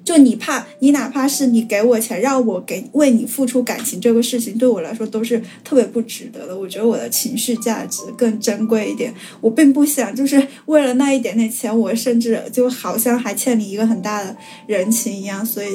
[0.08, 6.58] 就你怕你哪怕是你给我钱让我给为你付出感情这个事情，对我来说都是特别不值得的。
[6.58, 9.14] 我觉得我的情绪价值更珍贵一点。
[9.42, 14.34] 我并不想就是为了那一点点钱，我甚至就好像还欠你一个很大的
[14.66, 15.68] 人情一样，所以。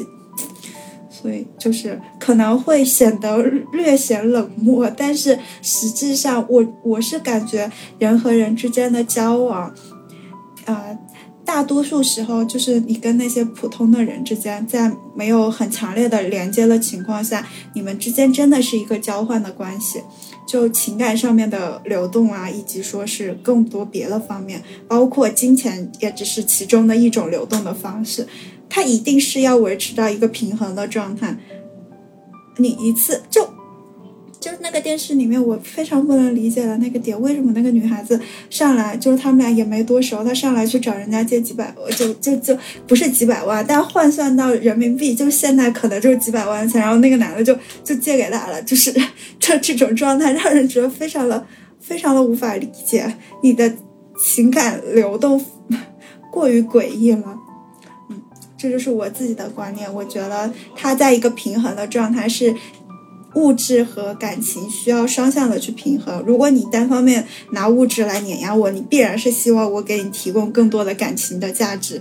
[1.11, 3.41] 所以就是可能会显得
[3.73, 9.73] 略显冷漠，但是实际上我我是感觉人和人之间的交往，
[10.65, 10.99] 呃，
[11.53, 20.01] 大多数时候，就是你跟那些普通的人之间，在没有很强烈的连接的情况下，你们之间真的是一个交换的关系，
[20.49, 28.27] 就情感上面的流动啊，以及说是更多别的方面，包括金钱也只是其中的一种流动的方式，
[28.71, 31.37] 它一定是要维持到一个平衡的状态。
[32.57, 33.52] 你一次就。
[34.43, 48.93] 就是那个电视里面，我非常不能理解的那个点，为什么那个女孩子上来就是他们俩也没多熟，她上来去找人家借几百，就就就不是几百万，但换算到人民币，就现在可能就是几百万钱，然后那个男的就就借给她了，就是
[49.39, 51.47] 这这种状态让人觉得非常的
[51.79, 53.73] 非常的无法理解，你的
[54.19, 55.41] 情感流动
[56.33, 57.39] 过于诡异了，
[58.11, 58.21] 嗯，
[58.59, 62.53] 这就是我自己的观念，我觉得他在一个平衡的状态是。
[63.35, 66.23] 物质和感情需要双向的去平衡。
[66.27, 72.01] 如果你单方面拿物质来碾压我，你必然是希望我给你提供更多的感情的价值。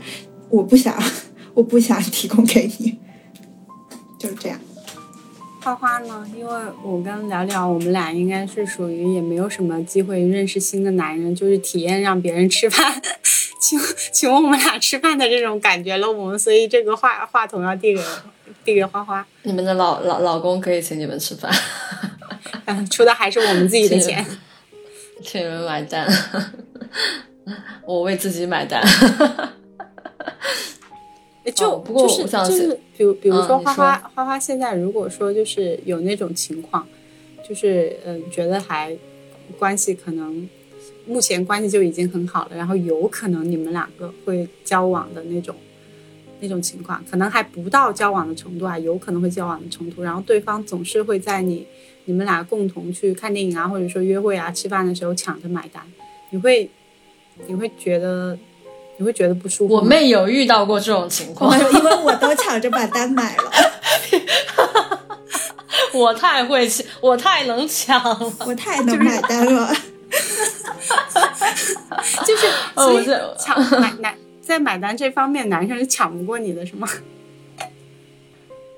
[0.50, 1.02] 我不想，
[1.56, 2.98] 我不想提供给你，
[4.20, 4.60] 就是这样。
[5.63, 6.28] 花花呢？
[6.36, 13.00] 因为我跟聊聊，我们俩应该是属于也没有什么机会认识新的男人，就是体验让别人吃饭，
[13.62, 13.80] 请
[14.12, 16.12] 请问我们俩吃饭的这种感觉了。
[16.12, 18.02] 我们所以这个话话筒要递给。
[18.63, 21.51] 递给花花，你们的老老老公可以请你们吃饭，
[22.65, 24.25] 嗯，出的还是我们自己的钱，
[25.23, 26.07] 请你们买单，
[27.85, 28.81] 我为自己买单。
[31.55, 36.87] 就不过就是就是，比如比如说花花花花现在如果说就是有那种情况，
[37.47, 38.95] 就是嗯觉得还
[39.59, 40.47] 关系可能
[41.05, 45.55] 目前关系就已经很好了，然后有可能你们两个会交往的那种。
[46.41, 50.01] 那种情况可能还不到交往的程度啊，有可能会交往的程度。
[50.01, 51.65] 然后对方总是会在你
[52.06, 55.84] 你们俩共同去看电影啊，或者说约会啊、吃饭的时候抢着买单，
[56.32, 56.69] 你会
[57.47, 58.38] 你会觉得
[58.97, 59.75] 你会觉得不舒服。
[59.75, 63.51] 我妹有遇到过这种情况，因为我都抢着把单买了。
[65.93, 69.73] 我太会抢，我太能抢了，我太能买单了。
[72.25, 73.06] 就是 所以
[73.38, 74.17] 抢买买。
[74.51, 76.87] 在买单这方面，男生是抢不过你的，是吗？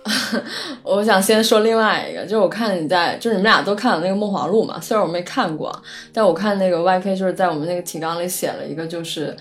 [0.84, 5.74] 我想先说另外一个，就是我看你在，就是你们俩都看了那个《梦华录》嘛，虽然我没看过，
[6.12, 9.36] 但我看那个 YK 就是在我们那个提纲里写了一个，就是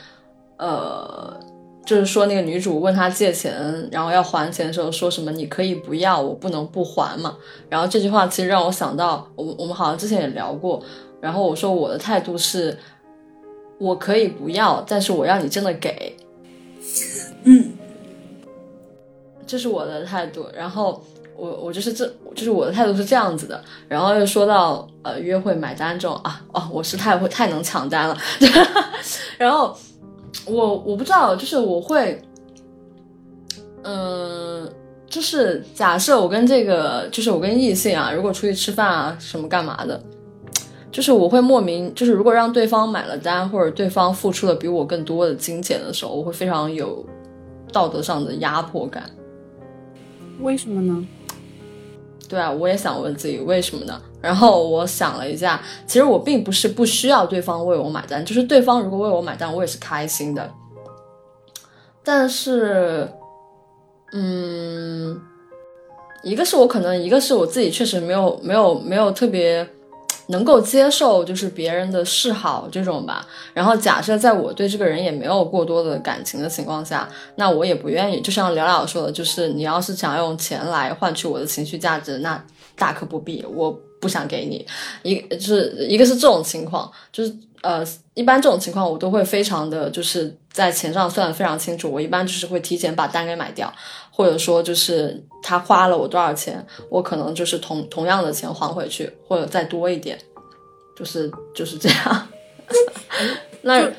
[0.58, 1.38] 呃，
[1.84, 7.36] 就是说那个女主问他借钱，然后要还钱的时候说什么“你可以不要，我不能不还嘛”，
[7.68, 10.80] 然后这句话其实让我想到，我我们好像之前也聊过，
[11.20, 12.78] 然后我说我的态度是，
[13.78, 16.16] 我可以不要，但是我要你真的给。
[17.44, 17.72] 嗯，
[19.46, 20.46] 这是我的态度。
[20.54, 21.02] 然后
[21.36, 23.62] 我我就是这就是我的态度是这样子的。
[23.88, 28.16] 然后又说到呃约会买单这种啊哦，我是太会太能抢单了。
[29.38, 29.76] 然后
[30.46, 32.20] 我我不知道，就是我会，
[33.82, 34.70] 嗯，
[35.06, 40.02] 就是假设我跟这个就是我跟异性啊，如果出去吃饭啊什么干嘛的。
[40.92, 47.02] 就是我会莫名，就是如果让对方买了单，或者对方付出了比我更多的金钱的时候，我会非常有
[47.72, 49.10] 道德上的压迫感。
[50.40, 51.08] 为什么呢？
[52.28, 54.00] 对啊，我也想问自己为什么呢？
[54.20, 60.50] 然后我想了一下，其实我并不是不需要对方为我买单，就是对方如果为我买单，我也是开心的。
[62.04, 63.08] 但是，
[64.12, 65.18] 嗯，
[66.22, 69.66] 一个是我可能，一个是我自己确实没有没有没有特别。
[70.32, 78.20] 能够接受就是别人的示好这种吧，然后假设在我对这个人也没有过多的感情的情况下，那我也不愿意。
[78.20, 82.42] 就像聊聊说的，就是你要是想用钱来换取我的情绪价值，那
[82.74, 84.66] 大可不必，我不想给你。
[85.02, 93.72] 一就是一个是这种情况，就是呃，一般这种情况我都会非常的就是在钱上算的非常清楚，我一般就是会提前把单给买掉。
[94.14, 100.18] 或者说，就是他花了我多少钱，我可能就是同同样的钱还回去，或者再多一点，
[100.94, 102.28] 就是就是这样。
[103.62, 103.90] 那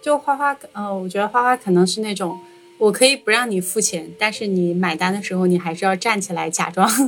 [0.00, 2.38] 就花花，呃，我觉得花花可能是那种，
[2.78, 6.88] 我可以不让你付钱，但是你买单的时候，你还是要站起来假装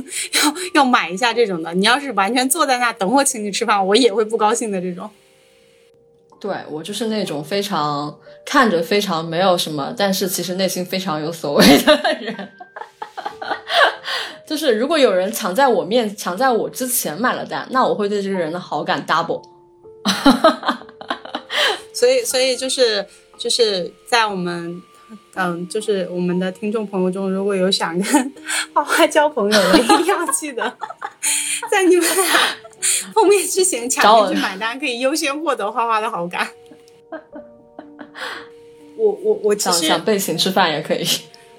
[0.73, 1.73] 要要买一下这种的。
[1.73, 5.09] 你要是完全坐在那等我请你吃饭，我也会不高兴的这种。
[6.41, 8.13] 对我就是那种非常
[8.43, 12.49] 看着非常没有什么，但是其实内心非常有所谓的人。
[14.47, 19.41] 就是如果有人抢在我面抢在我之前买了单，那我会对这个人的好感 double。
[21.93, 23.05] 所以，所以就是
[23.37, 24.81] 就是在我们
[25.35, 28.33] 嗯，就是我们的听众朋友中，如果有想跟
[28.73, 30.63] 花花交朋友的，一定要记得
[31.69, 32.25] 在你们俩。
[33.13, 36.47] 碰面之前抢着去买单， 可以优先获得花花的好感。
[38.97, 41.05] 我我我其想实想被请吃饭也可以。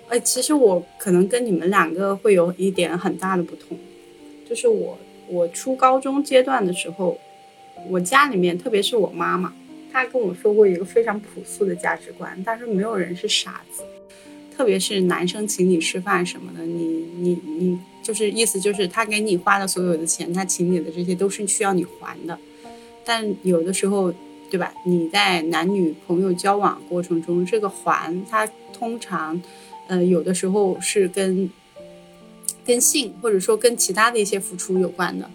[0.08, 3.78] 哎，其实我可能跟你们两个会有一点很大的不同，
[4.48, 7.18] 就是我我初高中阶段的时候，
[7.88, 9.52] 我家里面特别是我妈妈，
[9.90, 13.82] 她跟我说过一个非常朴素的价值观，她说没有人是傻子，
[14.54, 16.84] 特别是男生请你吃饭什么的，你
[17.16, 22.38] 你你就是意思就是他给你花的所有的钱，他请你的这些都是需要你还的，
[23.04, 24.12] 但有的时候。
[24.52, 24.70] 对吧？
[24.84, 29.40] 你在男女朋友交往过程中，这个还他通常，
[29.88, 31.48] 呃，有的时候是跟
[32.62, 35.30] 跟性或者说跟其他的一些付出有关的。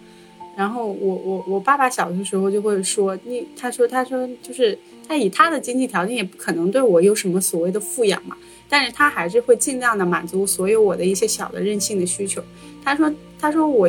[0.58, 8.36] 然后我我我爸爸小的时候就会说，你他说他说就是他以他的经济条件也不可能对我有什么所谓的富养嘛，
[8.68, 12.42] 但是他还是会尽量的满足所有我的一些小的任性的需求。
[12.84, 13.88] 他说他说我。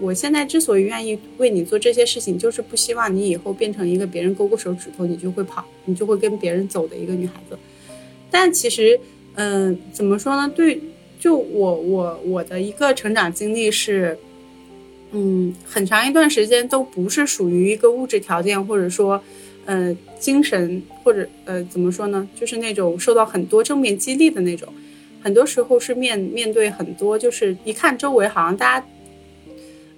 [0.00, 7.58] 我现在之所以愿意为你做这些事情，就是不希望你以后变成一个别人勾勾手指头你就会跑，你就会跟别人走的一个女孩子。
[8.30, 9.00] 但其实，
[9.34, 10.48] 嗯，怎么说呢？
[10.54, 10.80] 对，
[11.18, 14.16] 就我我我的一个成长经历是，
[15.12, 19.22] 嗯，很长一段时间都不是属于一个物质条件，或者说，
[19.64, 22.28] 呃，精神或者呃，怎么说呢？
[22.34, 24.72] 就是那种受到很多正面激励的那种。
[25.20, 28.86] 很多时候是面面对很多，就是一看周围好像大家。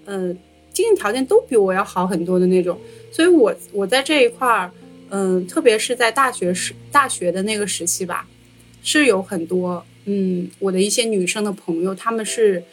[0.06, 0.36] 嗯，
[0.72, 2.78] 经济条件都比我要好很多的那种，
[3.12, 4.70] 所以我我在这一块儿，
[5.10, 8.26] 嗯，特别是在大学时大学的那个时期吧，
[8.82, 12.64] 是有很多嗯，我的一些女生的朋友，她们是，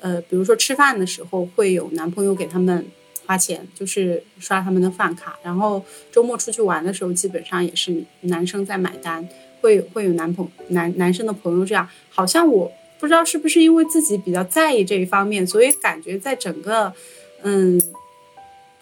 [0.00, 2.86] 呃，比如说吃饭的时候会有男朋友给他们
[3.26, 9.28] 花钱，就是刷他们的饭卡，然后周末出去玩的时候，基本上也是男生在买单，
[9.60, 12.72] 会会有男朋男男生的朋友这样，好像我。
[12.98, 16.92] 不知道是不是因为自己比较在意这一方面，所以感觉在整个，
[17.40, 17.80] 嗯，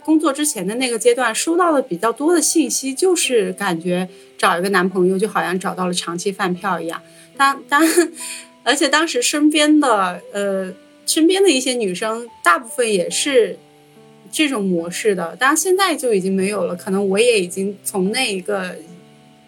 [0.04, 7.00] 工作之前的那个阶段，收到的比较多的信息，就是感觉找一个男朋友就好像找到了长期饭票一样。
[7.36, 7.80] 当当，
[8.64, 10.74] 而且当时身边的呃
[11.08, 13.58] 身边的一些女生，大部分也是
[14.30, 15.34] 这种模式的。
[15.34, 18.76] 当然现在就已经没有了，可能我也已经从那一个，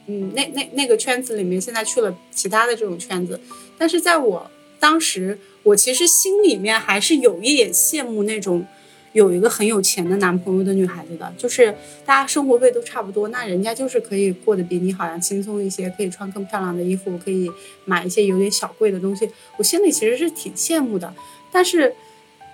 [0.07, 3.39] 嗯，那那那个圈子里面，现在去了其他的这种圈子，
[3.79, 4.51] 但是在我。
[4.81, 8.67] 当时我其实心里面还是有一点羡慕那种
[9.13, 17.51] 有一个很有钱的男朋友的女孩子的，就是大家生活费都差不多，那人家就是可以过得比你好像轻松一些，可以穿更漂亮的衣服，可以
[17.85, 21.13] 买一些有点小贵的东西，我心里其实是挺羡慕的。
[21.53, 21.95] 但是，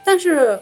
[0.05, 0.59] 但是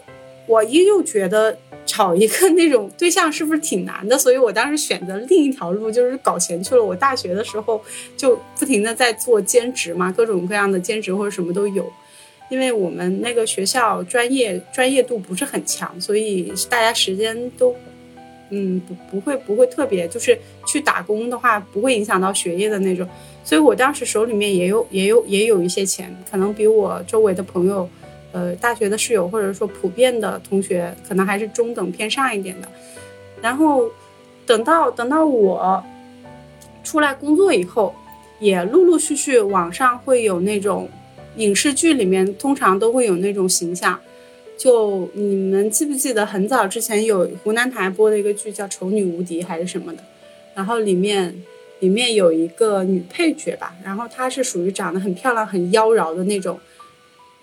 [0.47, 4.17] 我又又觉得找一个那种对象是不是挺难的？
[4.17, 6.83] 所以我当时选择另一条路，就是搞钱去了。
[6.83, 7.81] 我大学的时候
[8.15, 11.91] 就不停的在做兼职嘛，各种各样的兼职或者什么都有。
[12.47, 17.75] 因为我们那个学校专业专业度不是很强，所以大家时间都，
[18.51, 23.07] 嗯，不不会不会特别，就是去打工的话不会影响到学业的那种。
[23.43, 27.89] 所以我当时手里面也有也有也有一些钱，可能比我周围的朋友。
[28.35, 32.67] 呃，大学的室友或者说普遍的同学，可能还是中等偏上一点的。
[33.41, 33.89] 然后，
[34.45, 35.81] 等到等到我
[36.83, 37.95] 出来工作以后，
[38.41, 40.89] 也陆陆续续网上会有那种
[41.37, 43.97] 影视剧里面通常都会有那种形象。
[44.57, 50.03] 就你们记不记得很早之前有湖南台播的一个剧叫《丑女无敌》还是什么的？
[50.53, 51.33] 然后里面
[51.79, 56.59] 里面有一个女配角吧，然后她是属于长得很漂亮、很妖娆的那种。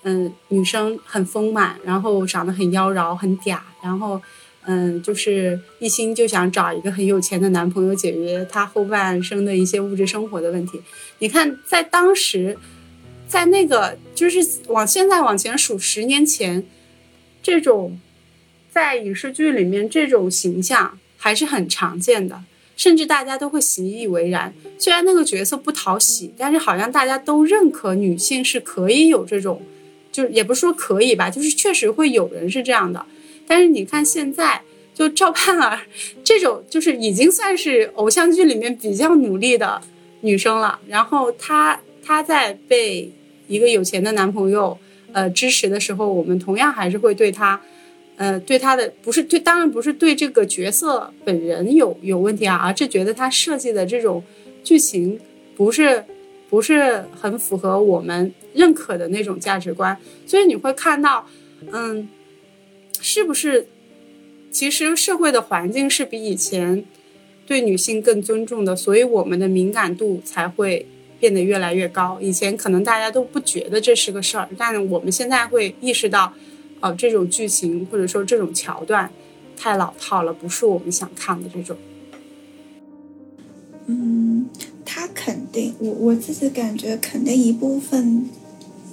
[0.05, 4.21] 嗯，女生很丰满，然后长得很妖娆，很嗲，然后，
[4.65, 10.83] 嗯，就是一心就想找一个很有钱的男朋友，解决她后半生的一些物质生活的问题。
[11.21, 12.59] 你看，在当时，
[13.29, 16.67] 在那个就是往现在往前数十年前，
[17.41, 18.01] 这种
[18.73, 22.43] 在影视剧里面这种形象还是很常见的，
[22.77, 24.53] 甚至大家都会习以为然。
[24.79, 29.63] 虽然那个角色不讨喜，但是好像大家都认可女性是可以有这种。
[30.13, 33.05] 就也不是说可以吧，就是确实会有人是这样的，
[33.47, 34.61] 但是你看现在，
[34.95, 35.81] 就赵盼儿
[36.23, 39.81] 这种，就是已经算是偶像剧里面比较努力的
[40.21, 40.79] 女生了。
[40.87, 43.11] 然后她她在被
[43.49, 44.79] 一个有钱的男朋友
[45.13, 47.59] 呃支持的时候，我们同样还是会对她，
[48.17, 54.23] 呃对她的不是对，当然不是对这个角色本人有有问题啊，而是觉得她设计的这种
[54.63, 55.19] 剧情
[55.57, 56.05] 不是。
[56.53, 59.97] 不是很符合我们认可的那种价值观，
[60.27, 61.27] 所以你会看到，
[61.73, 62.07] 嗯，
[63.01, 63.67] 是不是？
[64.51, 66.85] 其实社会的环境是比以前
[67.47, 70.87] 对女性更尊重的，所以我们的敏感度才会
[71.19, 72.19] 变得越来越高。
[72.21, 76.35] 以前可能大家都不觉得这是个事儿，但我们现在会意识到，
[76.83, 79.11] 哦，这种剧情或者说这种桥段
[79.57, 81.75] 太老套了，不是我们想看的这种。
[83.87, 84.49] 嗯，
[84.85, 85.41] 他肯。
[85.53, 88.25] 定，我我自己感觉肯定一部分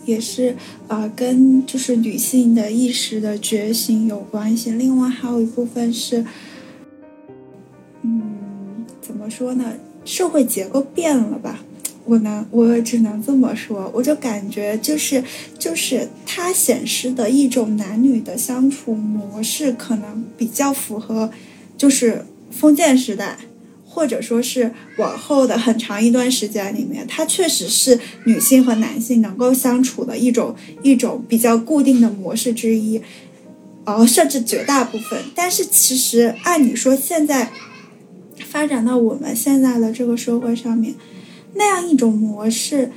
[0.06, 0.58] 也是
[0.90, 4.72] 啊，跟就是女性的意识的觉醒有关系。
[4.72, 6.26] 另外还有一部分是，
[8.02, 9.72] 嗯，怎么说呢？
[10.04, 11.64] 社会结构变了吧？
[12.04, 13.90] 我能，我只能这么说。
[13.96, 15.24] 我就感觉就是
[15.58, 21.32] 就是它显示的一种男女的相处模式，可能比较符合
[21.78, 23.38] 就是封建时代。
[24.00, 33.02] 或者说是往后的很长一段时间里面，它确实是女性和男性能够相处的一种一种比较固定的模式之一，
[33.84, 35.20] 哦，甚至绝大部分。
[35.36, 37.52] 但是其实按理说，现在
[38.50, 40.96] 发展到我们现在的这个社会上面，
[41.56, 42.94] 那样一种模式，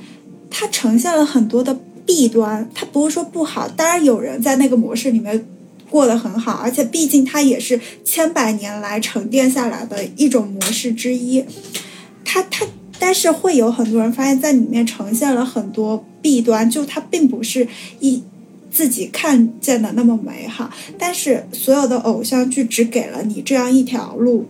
[0.49, 2.69] 它呈现了很多的弊端。
[2.73, 5.45] 它不是说不好，当然有人在那个模式里面。
[5.93, 11.45] 过得很好，而且毕竟它也是千百年来沉淀下来的一种模式之一。
[12.25, 12.65] 它它，
[12.97, 17.67] 但是会有很多人发现，在里面呈现了很多弊端，就它并不是
[17.99, 18.23] 一
[18.71, 20.71] 自己看见的那么美好。
[20.97, 24.47] 但是所有的偶像剧只给了你这样一条路，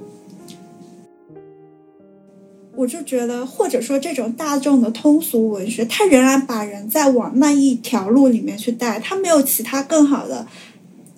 [2.77, 10.47] 我就觉得，或者说这种大众的通俗文学，它仍然把人在往那一条路里面去带，它没有其他更好的。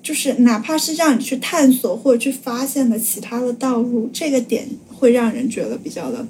[0.05, 6.27] 就是哪怕是让你去探索或者去发现的其他的道路，这个点会让人觉得比较的，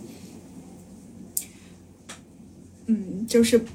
[2.86, 3.66] 嗯，就是。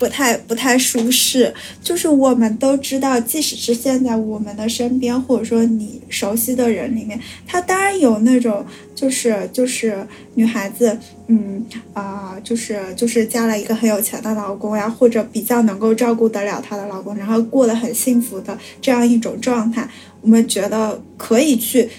[0.00, 19.86] 不太不太舒适，就是我们都知道，即使是现在我们的身边，或者说你熟悉的人里面，他当然有那种，就是就是女孩子，嗯啊，就是就是嫁了一个很有钱的老公呀，或者比较能够照顾得了她的老公，然后过得很幸福的这样一种状态，
[20.22, 21.90] 我们觉得可以去，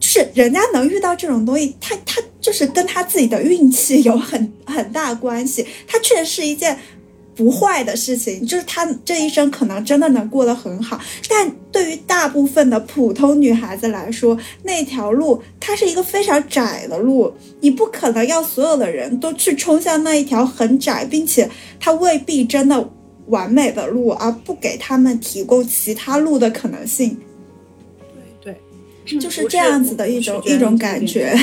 [0.00, 6.78] 是人家能遇到这种东西，他他就是跟他自己的运气有很很大关系，他确实是一件。
[7.36, 22.88] 不坏的事情，就是她这一生可能真的能过得很好，但对于大部分的普通女孩子来说，那条路它是一个非常窄的路，你不可能要所有的人都去冲向那一条很窄，并且它未必真的
[23.26, 27.18] 完美的路，而不给他们提供其他路的可能性。
[28.40, 28.54] 对
[29.04, 31.36] 对，就是这样子的一种一种感觉。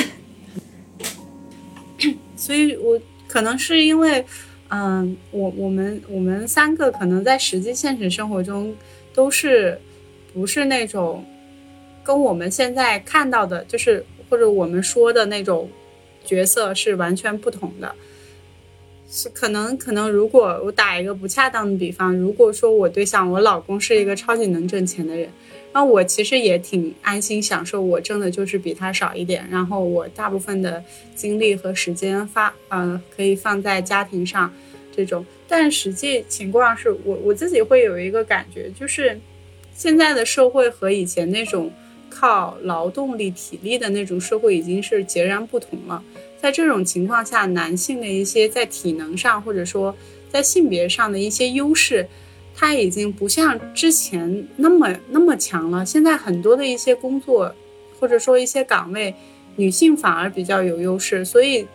[2.37, 4.25] 所以我可能是因为。
[4.73, 8.73] 嗯，我我们我们三个可能在实际现实生活中
[9.13, 9.77] 都是
[10.33, 11.25] 不是那种
[12.03, 15.69] 跟我们现在看到的，就是或者我们说的那种
[16.23, 17.93] 角色是完全不同的。
[19.09, 25.29] 是可能可能，如果我打一个不恰当的比方，如果说我对象我老公是一个超级能挣钱的人。
[25.73, 30.83] 那我其实也挺安心享受，我挣的就是比他少一点，然后我大部分的
[31.15, 34.53] 精力和时间发，呃，可以放在家庭上，
[34.93, 35.25] 这种。
[35.47, 39.17] 但实际情况是我我自己会有一个感觉，就是
[39.73, 41.71] 现在的社会和以前那种
[42.09, 46.03] 靠劳动力、体力的那种社会已经是截然不同了。
[46.41, 49.95] 在这种情况下，男性的一些在体能上或者说
[50.29, 52.07] 在性别上的一些优势。
[52.53, 55.85] 他已经不像之前那么那么强了。
[55.85, 57.53] 现在很多的一些工作，
[57.99, 59.13] 或者说一些岗位，
[59.55, 61.25] 女性反而比较有优势。
[61.25, 61.65] 所以，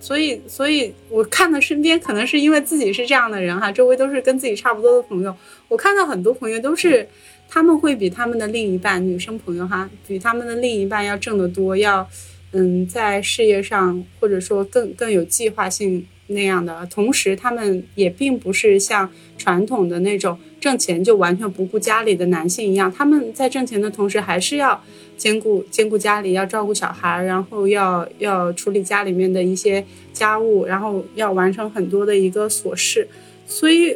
[0.00, 5.34] 所以，所以我看到身边可能是因为自己是这样的人哈，周围都是跟自己差不多的朋友。
[5.68, 7.08] 我看到很多朋友都是，
[7.48, 12.08] 他们会比他们的另一半，女生朋友哈，比他们的另一半要挣得多，要
[12.52, 16.06] 嗯，在事业上或者说更更有计划性。
[16.28, 24.82] 那样的，同时他们也并不是像传统的那种挣钱就完全不顾家里的男性一样，他们在挣钱的同时还是要
[25.18, 33.06] 兼顾兼顾家里，要照顾小孩，然后要要处理家里面的一些家务，然后要完成很多的一个琐事。
[33.46, 33.94] 所以，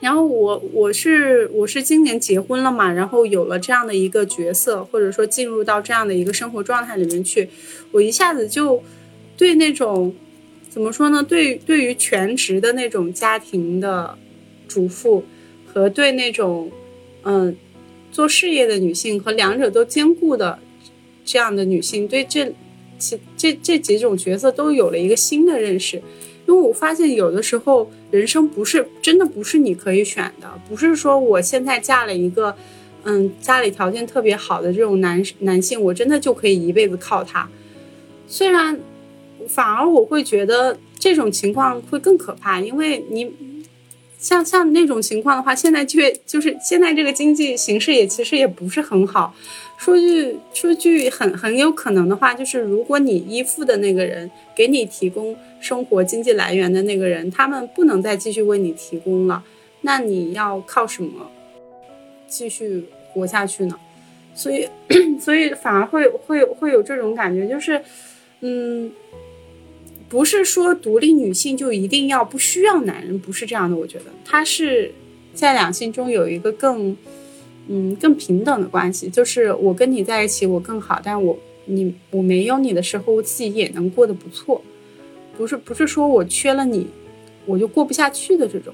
[0.00, 7.48] 然后我我是我是今年结婚了嘛，然后有了这样的一个角色，或者说进入到这样的一个生活状态里面去，
[7.90, 8.80] 我一下子就
[9.36, 10.14] 对那种。
[10.70, 11.22] 怎么说呢？
[11.22, 14.16] 对对于全职的那种家庭的
[14.68, 15.24] 主妇，
[15.66, 16.70] 和对那种
[17.22, 17.56] 嗯
[18.12, 20.58] 做事业的女性和两者都兼顾的
[21.24, 22.52] 这样的女性，对这
[22.98, 25.96] 其这这几种角色都有了一个新的认识。
[26.46, 32.54] 因为我发现有的时候人生不是真的不是你可以选的，不是说我现在嫁了一个
[33.04, 37.48] 嗯家里条件特别好的这种男男性，我真的就可以一辈子靠他。
[38.28, 38.78] 虽然。
[39.48, 43.32] 反而我会觉得这种情况会更可怕，因为你
[44.18, 49.34] 像像那种情况的话，现在却就是现在这个经济形势也其实也不是很好。
[49.76, 59.44] 说句说句很很有可能的话，就是如果你依附的那个人给你提供生活经济来源的那个人，他们不能再继续为你提供了，
[59.82, 61.30] 那你要靠什么
[62.26, 63.78] 继续活下去呢？
[64.34, 64.68] 所以
[65.20, 67.80] 所以反而会会会有这种感觉，就是
[68.40, 68.90] 嗯。
[70.08, 73.76] 不是说独立女性就一定要不需要男人，不是这样的。
[73.76, 74.92] 我觉得她是
[75.34, 76.96] 在两性中有一个更，
[77.68, 79.10] 嗯，更平等的关系。
[79.10, 84.62] 就是我跟你在一起，我更好，但我你我没有你的时候，我自己也能过得不错。
[85.36, 86.86] 不是不是说我缺了你，
[87.44, 88.72] 我就过不下去的这种。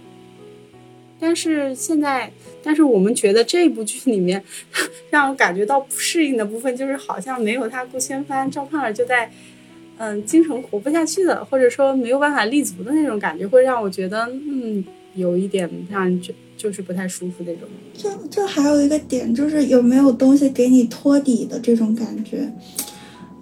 [1.19, 2.33] 但是现在，
[2.63, 4.43] 但是我们觉得这部剧里面
[5.11, 9.33] 让我感觉到不适应的部分，就是好像没有他顾千帆、赵盼儿就在。
[9.99, 14.85] 嗯，精神活不下去的，或者说没有办法立足的那种感觉，会让我觉得，嗯，
[15.15, 17.69] 有一点让人就就是不太舒服那种。
[17.93, 22.53] 就就还有一个点，就是有没有东西给你托底的这种感觉。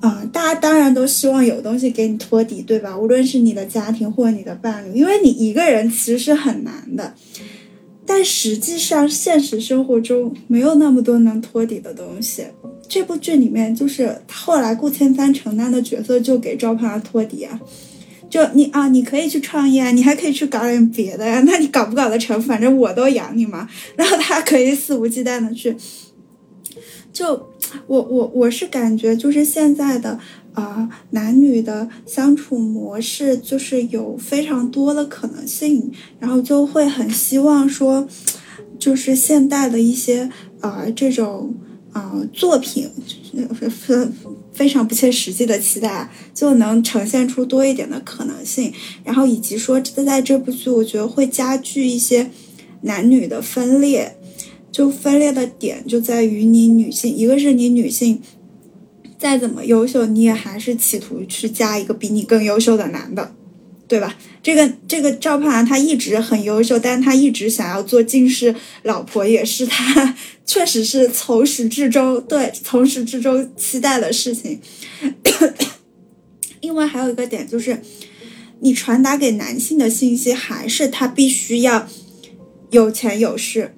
[0.01, 2.99] 啊，大家当然都希望有东西给你托底，对吧？
[2.99, 7.15] 无论是你的家庭或你的伴侣，因为你一个人其实是很难的。
[8.05, 12.45] 但实际上，现实生活中没有那么多能托底的东西。
[12.89, 17.61] 这部剧里面，就是后来顾千帆承担的角色，就给赵盼儿托底啊。
[18.29, 21.43] 就你啊，你可以去创业啊，你还可以去搞点别的呀。
[21.47, 22.41] 那你搞不搞得成？
[22.41, 23.69] 反正我都养你嘛。
[23.95, 25.77] 然后他可以肆无忌惮的去。
[27.13, 27.49] 就
[27.87, 30.19] 我我我是感觉，就是现在的
[30.55, 38.09] 啊男女的相处模式，就是有非常多的可能性，然后就会很希望说，
[38.79, 40.31] 就是现代的一些
[40.61, 41.55] 啊这种。
[41.93, 42.91] 啊，作品
[43.55, 44.09] 非非
[44.53, 48.73] 非常不切实际的期待，就能呈现出多一点的可能性。
[49.05, 52.31] 然后以及说，在这部剧，我觉得会加剧一些
[52.83, 54.17] 男女的分裂。
[54.73, 58.23] 就分裂的点就在于，你女性，一个是你女性
[59.19, 63.35] 再怎么优秀，你也还是企图去嫁一个比你更优秀的男的。
[63.93, 64.17] 对吧？
[64.43, 70.17] 这个这个赵盼儿她一直很优秀，但她一直想要做近视老婆，也是她
[70.47, 74.59] 确实是从始至终对从始至终期待的事情。
[76.63, 77.83] 另外还有一个点就是，
[78.61, 81.87] 你传达给男性的信息还是他必须要
[82.71, 83.75] 有钱有势，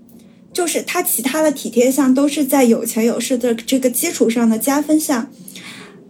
[0.52, 5.32] 就是他其他的体贴项都是在有钱有势的这个基础上的加分项，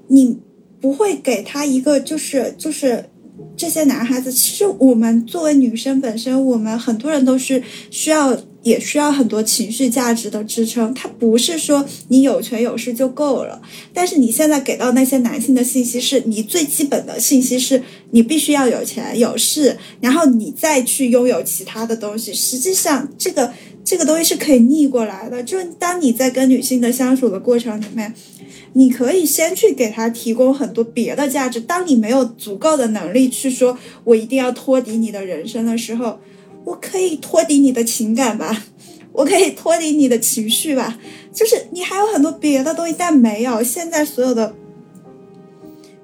[0.08, 0.40] 你
[0.78, 3.08] 不会给他一个就是就是。
[3.56, 10.92] 这些男孩子，其实我们作为女生本身，我们很多人都是需要，也需要很多情绪价值的支撑。
[10.92, 13.62] 他不是说你有权有势就够了。
[13.92, 17.80] 但是你现在给到那些男性的信息，是你最基本的信息是
[18.10, 22.34] 你必须要有钱有势，然后你再去拥有其他的东西。
[22.34, 23.52] 实际上，这个
[23.84, 25.42] 这个东西是可以逆过来的。
[25.42, 28.12] 就是当你在跟女性的相处的过程里面。
[28.74, 31.60] 你可以先去给他提供很多别的价值。
[31.60, 36.20] 当你没有足够的能力去说，我一定要托底你的人生的时候，
[36.64, 38.64] 我可以托底你的情感吧，
[39.12, 40.98] 我可以托底你的情绪吧。
[41.32, 43.62] 就是你还有很多别的东西，但没有。
[43.62, 44.54] 现在所有的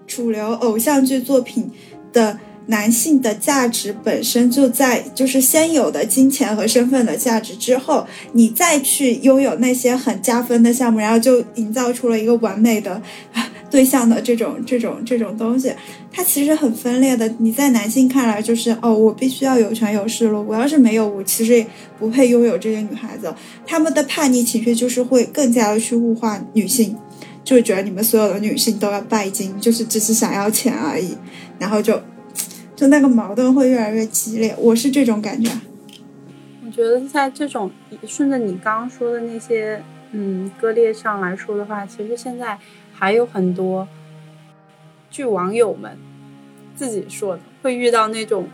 [0.06, 1.70] 主流偶像剧作品
[2.12, 2.40] 的。
[2.70, 13.02] 男性的价值本身就在，就是先有的金钱和身份的价值之后，你再去拥有那些很加分的项目，然后就营造出了一个完美的
[13.68, 15.72] 对象的这种这种 这种东西，
[16.12, 17.28] 它其实很分裂的。
[17.38, 21.66] 你在男性看来就是哦，我必须要有权有势了，我要是没有，我其实也
[21.98, 23.34] 不配拥有这些女孩子。
[23.66, 26.96] 他们的叛逆情绪就是会更加的去物化女性，
[27.42, 31.16] 就觉得你们所有的女性都要拜金，就是只是想要钱而已，
[31.58, 32.00] 然后就。
[32.80, 35.50] 就那个矛盾会越来越激烈，我是这种感觉。
[36.64, 37.70] 我觉得在这种
[38.06, 42.58] 顺着你刚刚说的那些嗯割裂上来说的话，其实现在
[42.94, 43.86] 还有很多
[45.10, 45.98] 据网友们
[46.74, 48.48] 自己说的，会遇到那种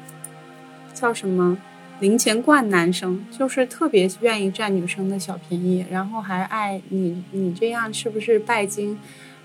[0.92, 1.56] 叫什么
[2.00, 8.98] 零钱罐男生，就是特别愿意占女生的小便宜，然后还爱你，你这样是不是拜金？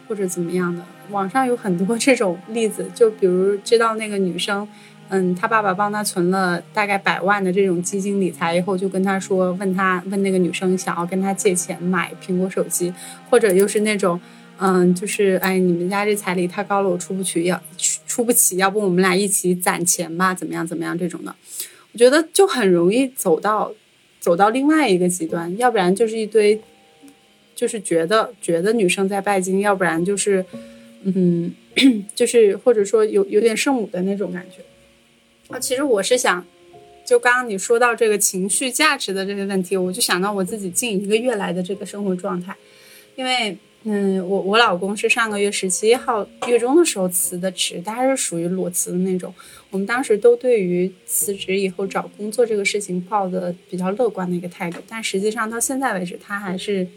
[0.08, 4.68] 或者怎么样的，网上有很多 这种例子，就比如知道那个女生，
[5.09, 12.93] 嗯，她爸爸帮她存了大概百万的这种基金理财以后，就跟她说，问她问那个女生想要跟她借钱买苹果手机，
[13.30, 14.20] 或者又是那种，
[14.57, 17.62] 嗯，就是哎，你们家这彩礼太高了，我出不去，要
[18.07, 21.36] 出不起，要不我们俩一起攒钱吧，怎么样怎么样这种的，
[21.91, 23.72] 我觉得就很容易走到
[24.20, 26.62] 走到另外一个极端，要不然就是一堆。
[27.53, 30.43] 就是觉得觉得女生在拜金，要不然就是，
[31.04, 31.54] 嗯，
[32.16, 34.62] 就是或者说有有点圣母的那种感觉。
[35.54, 36.45] 啊，其实我是想，
[37.06, 42.56] 就刚刚你说到这个情绪价值的这个问题，我就想到我自己近一个月来的这个生活状态，
[43.16, 43.58] 因为。
[43.84, 49.34] 嗯，我我老公是上个月十七号月中的时候辞的职，他是属于裸辞的那种。
[49.72, 56.88] 我们当时都对于辞职以后找工作这个事情抱的比较乐观的一个态度，但实际上到现在为止，他还是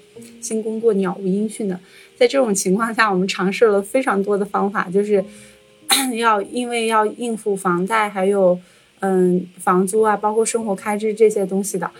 [0.42, 1.80] 新工作鸟无音讯的。
[2.16, 5.24] 在这种情况下，我们尝试了非常多的方法，就是
[6.18, 8.58] 要因为要应付房贷，还有
[9.00, 11.90] 嗯房租啊，包括生活开支这些东西的，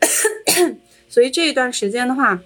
[1.08, 2.42] 所以这一段时间的话。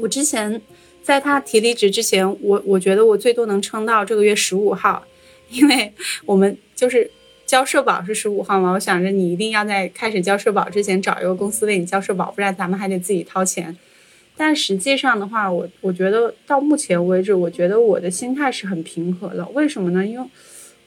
[0.00, 0.60] 我之前
[1.04, 5.04] 在他提离职之前，我我觉得我最多能撑到这个月十五号，
[5.50, 5.92] 因为
[6.26, 7.08] 我们就是
[7.46, 13.76] 交社保是十五号嘛，我想着你一定要在开始交社保之前找一个公司为你交社保，不然咱们还得自己掏钱。
[14.36, 19.46] 但实际上的话，我我觉得到目前为止，我觉得我的心态是很平和的。
[19.54, 20.04] 为什么呢？
[20.04, 20.26] 因为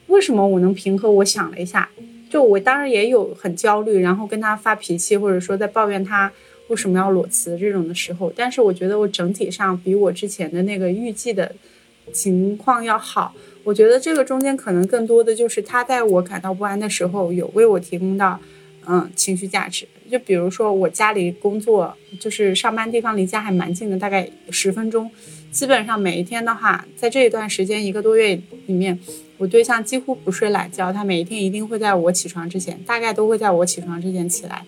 [0.08, 1.10] 为什么我能平和？
[1.10, 1.88] 我想了一下，
[2.30, 6.30] 就我当然也有很焦虑，然后跟他发脾气，或者说在抱怨他。
[6.68, 8.30] 为什么要裸辞这种的时候？
[8.36, 11.50] 但是我觉得我整体上比我之前的那个预计的
[12.12, 13.34] 情况要好。
[13.64, 18.38] 我觉得这个中间可能更多的就是他在我感到不安的时候，有为我提供到
[18.86, 19.88] 嗯情绪价值。
[20.08, 25.10] 就比如说我家里工作，就是上班地方离家还蛮近的，大概十分钟。
[25.50, 28.98] 基本上每一天的话，在这一段时间一个多月里面，
[29.36, 34.64] 我对象几乎不睡懒觉，他每一天一定会在我起床之前，大概都会在我起床之前起来，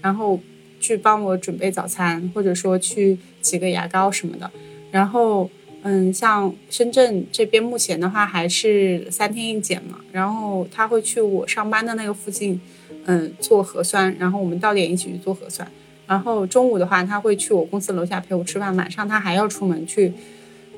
[0.00, 0.40] 然后。
[0.80, 4.50] 去帮我准备早餐，或者说去挤个牙膏什么的。
[4.90, 9.98] 然后，嗯，像深圳这边目前的话还是三天一检嘛。
[10.12, 12.60] 然后他会去我上班的那个附近，
[13.06, 14.14] 嗯，做核酸。
[14.18, 15.66] 然后我们到点一起去做核酸。
[16.06, 18.74] 然后中午的话，他会去我公司楼下陪我吃饭。
[18.76, 20.12] 晚上他还要出门去，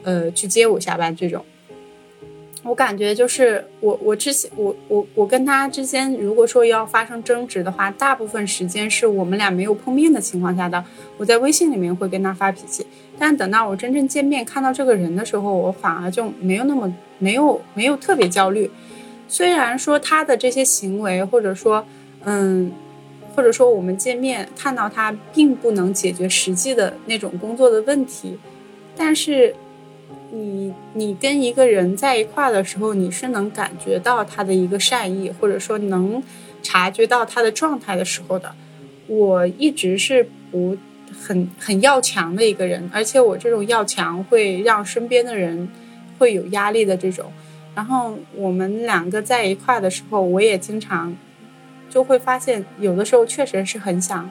[0.03, 1.45] 呃，去接我下班这种。
[2.63, 10.85] 我感觉就是我我之前我我我跟他之间，如果说要发生争执的话，大部分时间是我们俩没有碰面的情况下的。
[11.17, 12.85] 我在微信里面会跟他发脾气，
[13.17, 18.69] 但等到我真正见面看到这个人的时候，我反而就没有那么没有没有特别焦虑。
[19.29, 21.87] 虽然说他的这些行为，或者说
[22.27, 22.71] 嗯，
[23.35, 28.39] 或者说我们见面看到他并不能解决实际的那种工作的问题，
[28.97, 29.55] 但是。
[30.33, 36.21] 你你跟一个人在一块的时候，你是能感觉到他的一个善意，或者说能
[36.63, 38.53] 察觉到他的状态的时候的。
[39.07, 40.77] 我一直是不
[41.13, 45.69] 很很要强的一个人，而且我这种要强会让身边的人
[46.19, 47.33] 会有压力的这种。
[47.75, 51.17] 然后我们两个在一块的时候，我也经常
[51.97, 54.31] 就会发现，有的时候确实是很想。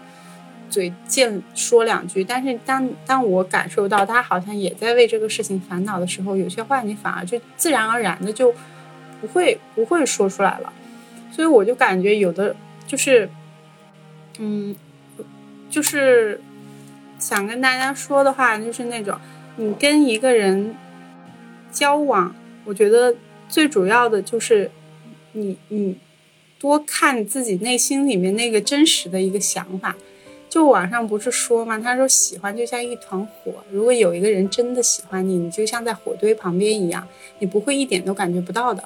[0.69, 8.53] 嘴贱说两句，但是当当我感受到他好像也在为这个事情烦恼的时候，有些话你反而就自然而然的就
[9.19, 10.71] 不会不会说出来了。
[11.31, 12.55] 所以我就感觉有的
[12.85, 13.29] 就是，
[14.37, 14.75] 嗯，
[15.69, 16.39] 就是
[17.17, 19.17] 想跟大家说的话，就是那种
[19.55, 20.75] 你跟一个人
[21.71, 22.35] 交往，
[22.65, 23.15] 我觉得
[23.49, 24.69] 最主要的就是
[25.33, 25.97] 你你
[26.59, 29.95] 多看自己内心里面那个真实的一个想法。
[30.47, 31.77] 就网上不是说吗？
[31.77, 37.05] 他说喜欢就像一团火，如果有一个人真的喜欢你，你就像在火堆旁边一样，
[37.39, 38.81] 你不会一点都感觉不到的。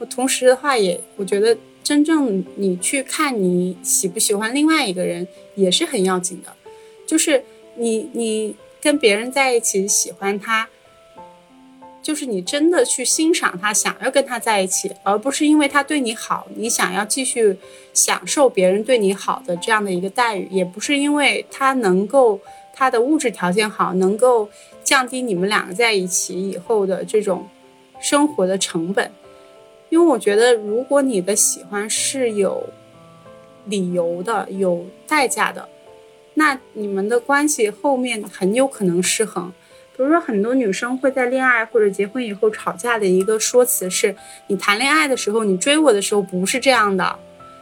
[0.00, 6.52] 我同时的话也，我觉得真正你去看你喜不喜欢另外一个人也是很要紧的，
[7.06, 7.44] 就是
[7.76, 10.68] 你你跟别人在一起喜欢他。
[12.04, 17.56] 就是你真的去欣赏他，想要跟他在一起，而不是因为他对你好，你想要继续
[17.94, 22.38] 享受别人对你好的这样的一个待遇，也不是因为他能够
[22.74, 24.50] 他的物质条件好，能够
[24.84, 27.48] 降低你们两个在一起以后的这种
[27.98, 29.10] 生活的成本。
[29.88, 32.68] 因为我觉得，如果你的喜欢是有
[33.64, 35.66] 理由的、有代价的，
[36.34, 39.50] 那你们的关系后面很有可能失衡。
[39.96, 44.12] 比如说，很多女生会在恋爱或者结婚以后吵架的一个说辞是：
[44.48, 47.16] 你谈恋爱的时候，你追我的时候不是这样的，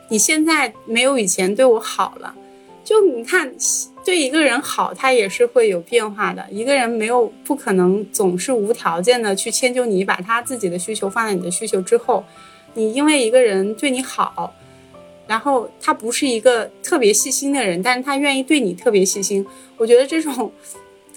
[0.08, 2.34] 你现在没有以前对我好了。
[2.82, 3.54] 就你看，
[4.02, 6.42] 对一个人好，他也是会有变化的。
[6.50, 12.24] 一个人没有不可能总是无条件的去迁就你，把他自己的需求放在你的需求之后。
[12.72, 14.54] 你因为一个人对你好，
[15.26, 19.46] 然后他不是一个特别细心的人，但是他愿意对你特别细心。
[19.76, 20.50] 我觉得这种。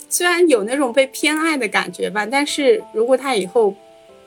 [0.10, 3.74] 虽然有那种被偏爱的感觉吧，但是如果他以后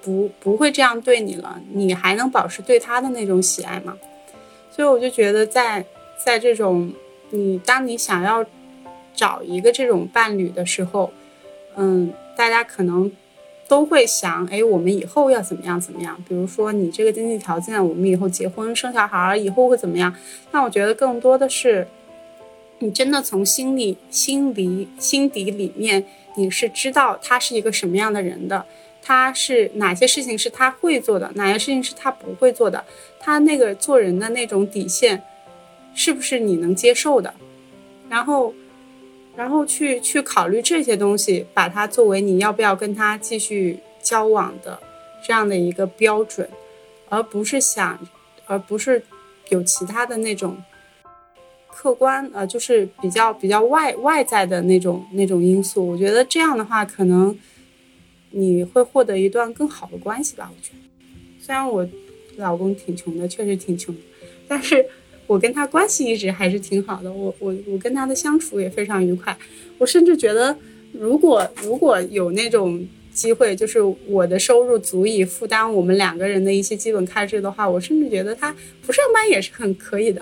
[0.02, 3.96] 不不会这样对你了，你还能保持对他的那种喜爱吗？
[4.70, 5.84] 所以我就觉得，在
[6.24, 6.92] 在这种
[7.30, 8.44] 你当你想要
[9.14, 11.10] 找一个这种伴侣的时候，
[11.76, 13.10] 嗯，大家可能
[13.66, 16.16] 都会想，哎，我们以后要怎么样怎么样？
[16.28, 20.14] 比如说你这个经济条件，我们以后结婚生小孩以后会怎么样？
[20.52, 21.86] 那我觉得更多的是，
[22.80, 26.04] 你真的从心里、心里、心底里面，
[26.36, 28.64] 你是知道他是一个什么样的人的。
[29.00, 32.84] 他是哪些事情是他会做的，哪些事情是他不会做的？
[33.18, 35.22] 他那个做人的那种底线，
[35.94, 37.32] 是不是你能接受的？
[38.10, 38.52] 然后，
[39.34, 44.78] 然后去去考虑这些东西，把它作为你要不要跟他继续交往的
[45.24, 46.46] 这样的一个标准，
[47.08, 47.98] 而不是想，
[48.46, 49.02] 而不是
[49.48, 50.62] 有其他的那种
[51.78, 55.86] 客观呃，就是比较比较外外在的那种那种因素。
[55.86, 57.36] 我觉得这样的话可能。
[58.30, 60.50] 你会获得一段更好的关系吧？
[60.54, 60.78] 我觉得，
[61.40, 61.88] 虽然我
[62.36, 63.94] 老公挺穷的，确实挺穷，
[64.46, 64.84] 但是
[65.26, 67.10] 我跟他关系一直还是挺好的。
[67.10, 69.34] 我我我跟他的相处也非常愉快。
[69.78, 70.54] 我甚至觉得，
[70.92, 78.54] 如果如果有那种机会，就是我的收入足以负担我们两个人的一些基本开支的话，我甚至觉得他
[78.84, 80.20] 不上班也是很可以的。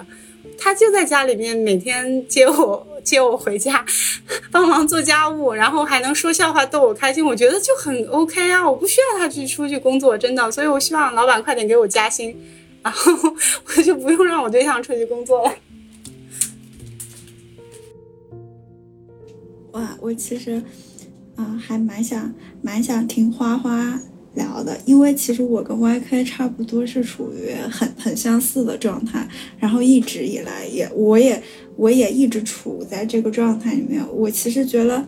[0.59, 3.84] 他就在家里面每天接我接我回家，
[4.50, 8.68] 帮忙做家务，然后还能说笑话逗我开心，我觉得就很 OK 啊！
[8.68, 12.36] 我不需要他去出去工作，真的，所以我希望老板快点给我加薪，
[12.82, 13.12] 然后
[13.76, 15.54] 我就不用让我对象出去工作了。
[19.72, 20.62] 哇，我其实
[21.36, 24.00] 啊还蛮想蛮想听花花。
[24.37, 29.26] 聊的，因为其实我跟 YK 差不多是处于很很相似的状态，
[29.59, 31.43] 然后一直以来也，我也
[31.74, 34.01] 我也一直处在这个状态里面。
[34.14, 35.05] 我其实觉得，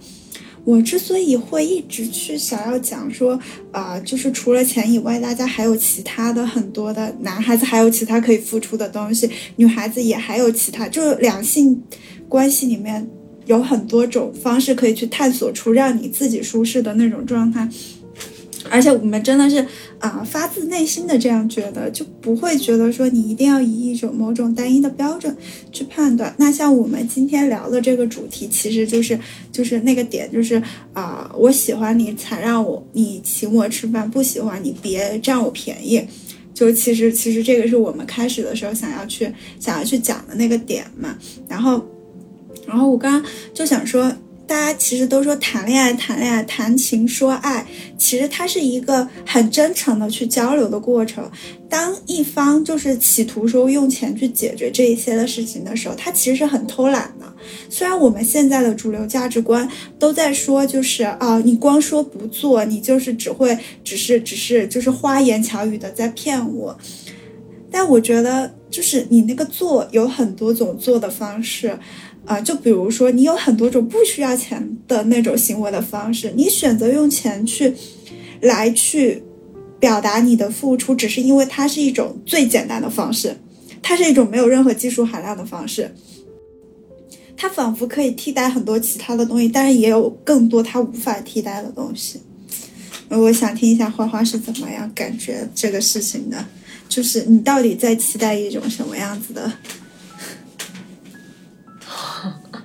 [0.65, 3.39] 我之所以会一直去想要讲说，
[3.71, 11.83] 啊，就是除了钱以外，大家还有其他的很多的男孩子还有其他可以付出的东西，女孩子也还有其他，就两性
[12.29, 13.07] 关系里面
[13.47, 17.69] 有很多种方式可以去探索出让你自己舒适的那种状态。
[18.71, 19.65] 而且我们真的是
[19.99, 25.37] 啊，发自内心的这样觉得，就不会觉得说你一定要以一种某种单一的标准
[25.73, 26.35] 去判断。
[26.39, 29.19] 那像我们今天聊的这个主题，其实就是
[29.51, 30.63] 就是那个点，就是
[30.93, 36.03] 啊，我喜欢你才让我你请我吃饭，不喜欢你别占我便宜。
[36.55, 41.17] 就其实其实这个是我们开始的时候想要去想要去讲的那个点嘛。
[41.49, 41.85] 然后
[42.67, 44.13] 然后我刚刚就想说。
[44.49, 47.67] 大家其实都说谈恋爱，谈恋爱，谈情说爱，
[47.99, 51.31] 其实它是一个很真诚的去交流的过程。
[51.69, 57.31] 当一方就是企图说用钱去解决这一些的事情的时候，他其实是很偷懒的。
[57.69, 59.69] 虽然我们现在的主流价值观
[59.99, 66.77] 都在说，就是啊，你光说不做，你就是只会，只是，只是，就是花言巧语的在骗我。
[67.71, 71.79] 但我觉得，就是你那个做有很多种做的方式。
[72.29, 77.73] 啊，就比如说，你有很多种不需要钱的那种行为的方式，你选择用钱去，
[78.43, 79.23] 来去
[79.81, 83.35] 表达你的付出，只是因为它是一种最简单的方式，
[83.81, 85.95] 它是一种没有任何技术含量的方式，
[87.35, 92.21] 它仿佛可以替代很多其他的东西，但是也有更多它无法替代的东西。
[93.09, 96.45] 我想听一下花花是怎么样感觉这个事情的，
[96.91, 99.51] 就是你到底在期待一种什么样子的？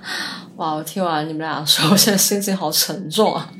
[0.56, 0.74] 哇！
[0.74, 3.50] 我听完你们俩说，我现在心情好沉重啊！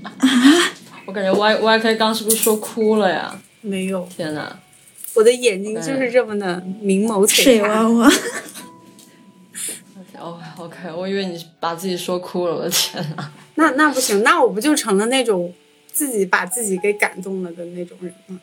[1.06, 3.38] 我感觉 Y Y K 刚是不是说哭了呀？
[3.60, 4.06] 没有。
[4.14, 4.58] 天哪！
[5.14, 7.68] 我的眼睛就是这么的明眸璀璨。
[7.68, 8.10] 娃娃。
[10.18, 13.30] 哦，OK，我以为你把自己说哭了，我的天哪！
[13.56, 15.52] 那那不行，那我不就成了那种
[15.92, 18.40] 自己把自己给感动了的那种人吗？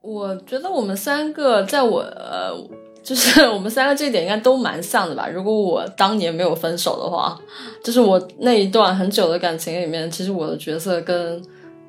[0.00, 2.68] 我觉得我们三个，在我呃。
[3.10, 5.26] 就是我们三个这一点应该都蛮像的吧？
[5.26, 7.36] 如果我当年没有分手的话，
[7.82, 11.42] 就是我那一段很久的感情里面，其实我的角色跟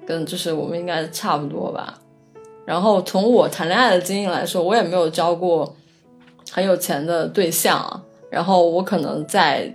[0.03, 1.93] 跟就是我们应该差不多吧。
[2.65, 5.75] 然后从我谈恋爱的经验来说，我也没有交过
[6.49, 9.71] 很有钱的对象，然后我可能在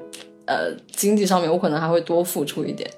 [0.47, 2.90] 呃经济上面，我可能还会多付出一点。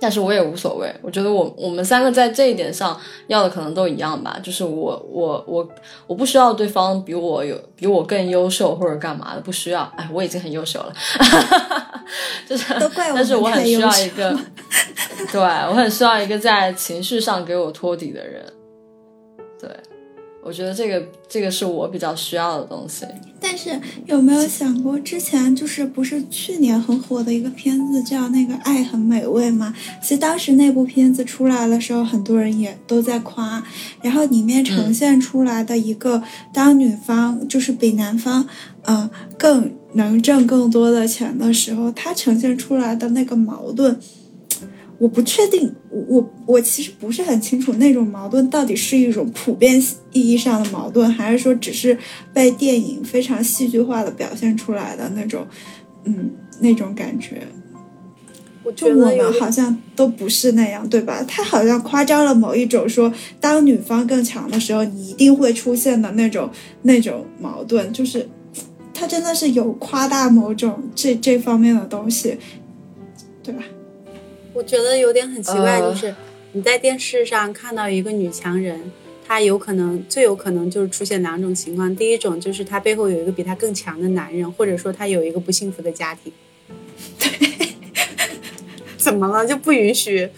[0.00, 5.68] 但是我也无所谓，我觉得我我们三个在这一点上要的可能都一样吧，就是我我我
[6.06, 10.92] 我不需要对方比我有比我更优秀或者干嘛的，不需要，哎，我已经很优秀了，
[12.48, 14.36] 就是，但是我很需要一个，
[15.32, 18.55] 对我很需要一个在情绪上给我托底的人，对。
[20.46, 23.04] 我觉得这个这个是我比较需要的东西。
[23.40, 29.74] 但是有没有想过，之前就是不是去年很火的一个片子叫那个《爱很美味》吗？
[30.00, 33.62] 其实当时那部片子出来的时候，很多人也都在夸。
[34.02, 36.22] 然后里面呈现出来的一个，
[36.52, 38.46] 当女方就是比男方，
[38.82, 43.98] 嗯，更能挣更多的钱的时候，他呈现出来的那个矛盾。
[44.98, 49.78] 我不确定，我我其实不是很清楚那种矛盾到底是一种普遍
[50.12, 51.96] 意义上的矛盾，还是说只是
[52.32, 55.46] 被电影非常戏剧化的表现出来的那种，
[56.04, 56.30] 嗯，
[56.60, 57.42] 那种感觉。
[58.64, 61.22] 我就我们好像都不是那样，对吧？
[61.28, 66.50] 他好像夸张了某一种说，当女方更强的时候，你一定会出现的那种
[66.82, 68.28] 那种矛盾，就是
[68.92, 72.38] 他真的是有夸大某种这这方面的东西，
[73.42, 73.62] 对吧？
[74.56, 76.14] 我觉得有点很奇怪，就是
[76.52, 78.90] 你在电视上看到一个女强人，
[79.26, 86.32] 她有可能最有可能就是出现两种情况，第一种就是她背后有一个比她更强的男人，或者说她有一个不幸福的家庭。
[87.18, 87.28] 对。
[88.96, 89.46] 怎么了？
[89.46, 90.28] 就不允许，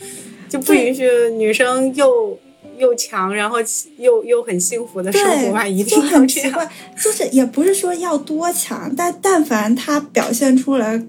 [0.48, 2.38] 就不允许女生又
[2.76, 3.58] 又强，然后
[3.96, 5.66] 又又很幸福的生活吧？
[5.66, 6.68] 一定很奇怪，
[7.02, 11.02] 就是也不是说要多强，但但凡他表现出来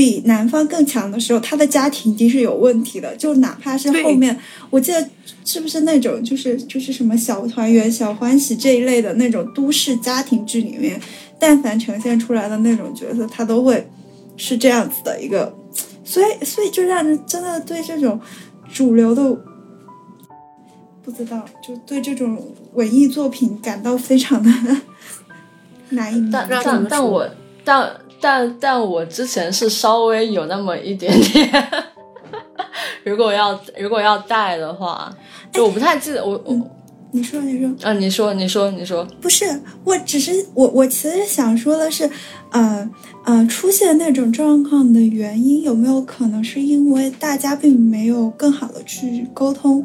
[0.00, 3.14] 比男方更强的时候，他的家庭一定是有问题的。
[3.16, 4.34] 就哪怕是后面，
[4.70, 5.10] 我记得
[5.44, 10.98] 是不是那种就是就是什么小团圆、小欢喜这一类的那种都市家庭剧里面，
[11.38, 13.86] 但凡呈现出来的那种角色，他都会
[14.38, 15.54] 是这样子的一个。
[16.02, 18.18] 所以，所以就让人真的对这种
[18.72, 19.22] 主流的
[21.04, 22.42] 不知道，就对这种
[22.72, 24.50] 文艺作品感到非常的
[25.90, 26.30] 难以。
[26.32, 27.28] 但但但我
[27.62, 31.50] 但但但我之前是稍微有那么一点点。
[33.04, 35.12] 如果要如果要带的话，
[35.52, 36.60] 就我不太记得我我
[37.12, 39.44] 你说你说啊你说你说你说不是，
[39.84, 42.08] 我只是我我其实想说的是，
[42.50, 42.90] 呃。
[43.22, 49.84] 呃，出现那种状况的原因有没有可能是因为大家并没有更好的去沟通？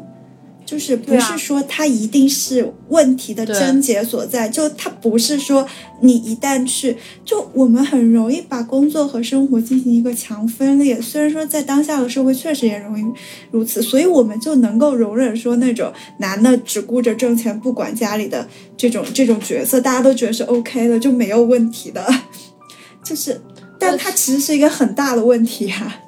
[0.66, 4.48] 就是不是说它一定是问题的症结所在？
[4.48, 5.66] 就它不是说
[6.02, 11.00] 你一旦去，就我们很容易把工作和生活进行一个强分裂。
[11.00, 13.04] 虽然说在当下的社会确实也容易
[13.52, 22.04] 如此，所以我们就能够容忍说那种男的只顾着挣钱不管家里的这种这种角色，大家都觉得是 OK 的，就没有问题的。
[23.04, 23.40] 就是，
[23.78, 26.00] 但它其实是一个很大的问题啊。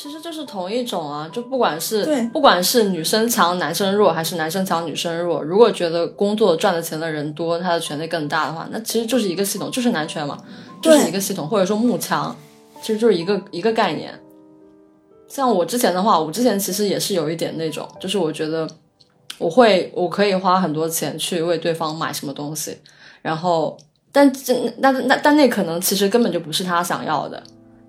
[0.00, 10.38] 其实就是同一种啊，就不管是对，不管是女生强男生弱，还是男生强女生弱，如果觉得工作赚的钱的人多，他的权利更大的话，那其实就是一个系统，就是男权嘛，
[10.80, 12.34] 就是一个系统，或者说慕强，
[12.80, 14.18] 其实就是一个一个概念。
[15.28, 18.66] 像我之前的话，我之前其实也是有一点那种，就是我觉得
[19.36, 22.78] 我会我可以花很多钱去为对方买什么东西，
[23.20, 23.76] 然后。
[24.12, 27.40] 但这那那但那可能其实根本就不是他想要的，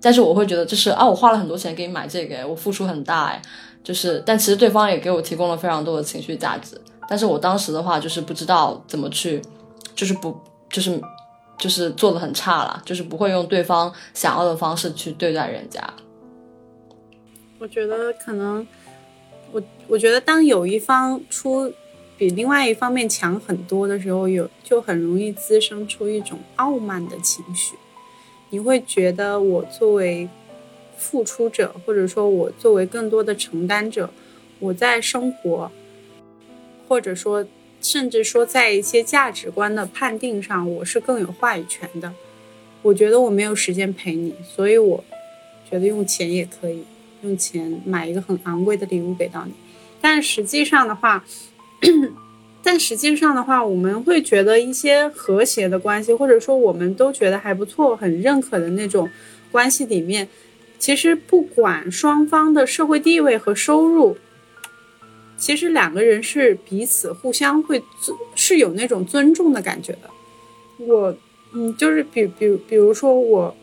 [0.02, 3.40] 但是我会觉得就是啊，我花了很多钱给你买这个，我付出很大哎，
[3.82, 6.78] 就是但其实对方也给我提供了非常多的情绪价值，
[7.08, 9.40] 但是我当时的话就是不知道怎么去，
[9.94, 10.36] 就是不
[10.68, 11.00] 就是
[11.56, 15.82] 就是做的很差了，就是不会用对方想要的方式去对待人家。
[17.58, 18.66] 我觉得可能
[19.52, 21.72] 我我觉得当有一方出。
[22.18, 27.74] 比另外一方面强很多的时候，有就很容易滋生出一种傲慢的情绪。
[28.52, 30.28] 你会觉得我作为
[30.98, 34.10] 付出者，或者说我作为更多的承担者，
[34.58, 35.72] 我在生活，
[36.86, 37.46] 或者说
[37.80, 42.12] 甚至说在一些价值观的判定上，我是更有话语权的。
[42.82, 45.02] 我觉得我没有时间陪你，所以我
[45.70, 46.84] 觉得用钱也可以，
[47.22, 49.52] 用钱买一个很昂贵的礼物给到你。
[49.98, 51.24] 但实际上的话，
[52.62, 59.10] 但实际上的话，我们会觉得一些和谐的关系，或者说我们都觉得还不错、很认可的那种
[59.50, 60.28] 关系里面，
[60.78, 64.16] 其实不管双方的社会地位和收入，
[65.36, 70.08] 其实两个人是彼此互相会尊是有那种尊重的感觉的。
[70.78, 71.16] 我，
[71.52, 73.56] 嗯，就是比比比如说我，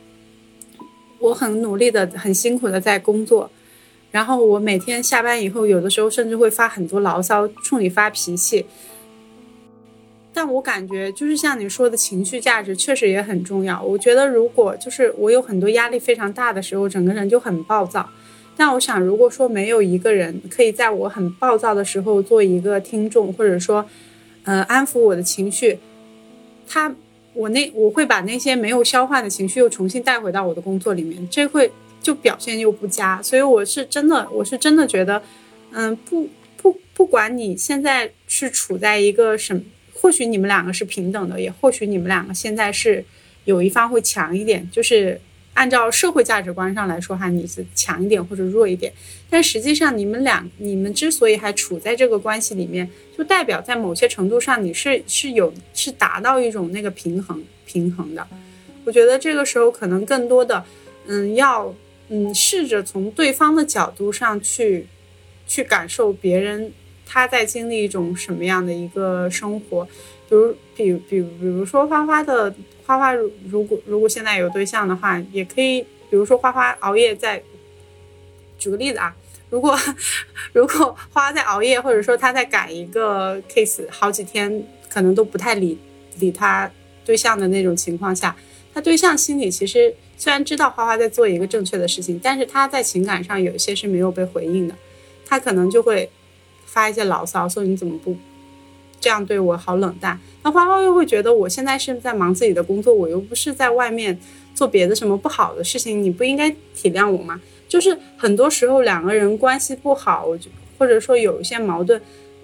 [1.20, 3.50] 我很努力的、很辛苦的在工作。
[4.12, 8.66] 然后我每天下班以后，有的时候甚至会发很多牢骚，冲你发脾气。
[10.34, 13.82] 但我感觉，就是像你说的情绪价值，确实也很重要。
[13.84, 18.10] 我觉得，如果就是我有很多压力非常大的时候，整个人就很暴躁。
[18.56, 23.86] 但我想，如果说没有一个人可以在我很暴躁的时候做一个听众，或者说，
[24.44, 25.78] 嗯，安抚我的情绪，
[26.68, 26.96] 他，
[27.34, 31.72] 我那我会把那些没有消化的情绪又重新带回到我的工作里面，这会。
[32.02, 35.22] 就表现又不佳，所以我是真的，我是真的觉得，
[35.72, 36.30] 嗯，不
[36.62, 39.62] 不，不管你现在是处在一个什么，
[39.94, 43.04] 或许你们两个是平等的，也或许你们两个现在是
[43.44, 45.20] 有一方会强一点，就是
[45.54, 48.94] 按照社会价值观上来说哈，你是强一点或者弱一点，
[49.30, 58.26] 但实际上你们俩，你们之所以还处在这个关系里面，就代表在某些程度上你是是有是达到一种那个平衡平衡的。
[58.86, 60.64] 我觉得这个时候可能更多的，
[61.06, 61.76] 嗯，要。
[62.12, 64.88] 嗯，试着从对方的角度上去
[65.48, 66.74] 去感受别人
[67.06, 69.86] 他在经历一种什么样的一个生活，
[70.28, 72.54] 比如比比比如说花花的
[72.86, 77.44] 花花，如如果如果现在有对象的话，也可以，比如说花花熬夜在，
[78.58, 79.16] 举个例子啊，
[79.52, 79.78] 如果
[80.54, 85.78] 如果花花在熬夜，或者说他在赶一个 case，好几天可能都不太理
[86.18, 86.72] 理他
[87.06, 88.36] 对象的那种情况下，
[88.74, 89.94] 他对象心里其实。
[90.20, 94.76] 虽然知道花花在做一个正确的事情，但是他在情感上有一些是没有被回应的，
[95.26, 96.10] 他可能就会
[96.66, 98.18] 发一些牢骚，说你怎么不
[99.00, 100.20] 这样对我，好冷淡。
[100.44, 104.20] 那花花又会觉得我现在是在忙自己的工作，我又不是在外面
[104.54, 107.40] 做别的什么不好的事情，你不应该体谅我吗？
[107.70, 112.02] 就是很多时候两个人关系不好，我就或者说有一些矛盾，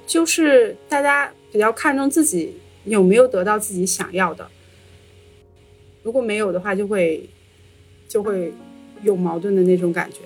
[0.08, 2.56] 就是大家比较看重自己
[2.86, 4.48] 有没有得到自己想要的，
[6.04, 7.30] 如果没有的话，就会。
[8.16, 8.54] 就会
[9.04, 10.20] 有矛盾的那种感觉。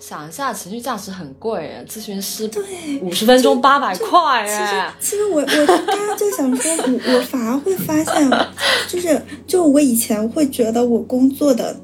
[0.00, 2.60] 想一下，情绪价值很贵，咨询师对
[3.00, 4.82] 五十分钟八百块其实。
[4.98, 8.28] 其实我我刚刚就想说，我我反而会发现，
[8.90, 11.78] 就是就我以前会觉得我工作的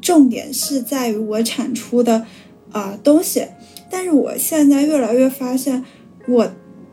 [0.00, 2.24] 重点是在于我产出的
[2.70, 3.44] 啊东西，
[3.90, 5.84] 但是我现在越来越发现，
[6.28, 6.48] 我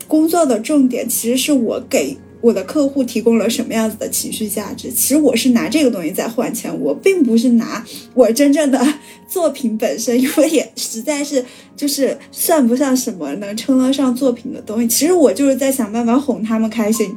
[0.07, 2.17] 工作的重点其实是我给。
[2.41, 4.89] 我的客户提供了什么样子的情绪价值？
[4.89, 8.81] 其实我是拿这个东西在换钱，我并不是拿我真正的
[9.27, 11.43] 作品本身，因为也实在是
[11.75, 14.87] 就是算不上什么能称得上作品的东西。
[14.87, 17.13] 其实我就是在想办法哄他们开心。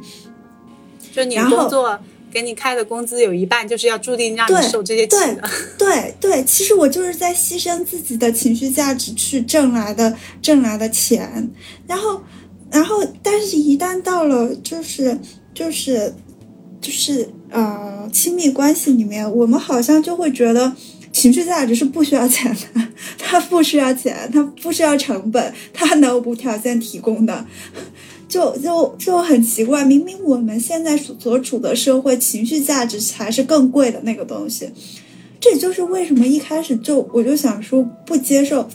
[1.13, 1.97] 就你工作
[2.29, 5.49] 给你开的工资有一半就是要注定让你受这些气的。
[5.77, 11.49] 对对，其实我就是在牺牲自己的情绪价值去挣来的挣来的钱，
[11.87, 12.21] 然后。
[12.73, 15.15] 然后，但是，一旦到了就是，
[15.53, 16.11] 就是，
[16.81, 20.73] 就是呃，亲密关系里面，我们好像就会觉得
[21.11, 22.87] 情绪价值是不需要钱的，
[23.19, 27.45] 它不需要钱，它不需要成本，它能无条件提供的，
[28.27, 29.85] 就就就很奇怪。
[29.85, 34.67] 明明我们现在所所处的社会，情绪价值才是更贵的那个东西。
[35.39, 38.67] 这也就是为什么一开始就我就想说不接受，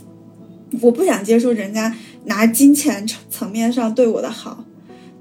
[0.80, 1.92] 我不想接受人家。
[2.28, 4.64] 拿金钱层层面上对我的好，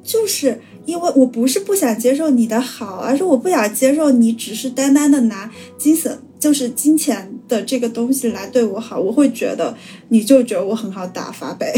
[0.04, 9.76] 就是因为我不是不想接受你的好，而是我不想接受你只是单单的拿金色，就是金钱的这个东西来对我好，我会觉得
[10.10, 11.74] 你就觉得我很好打发呗。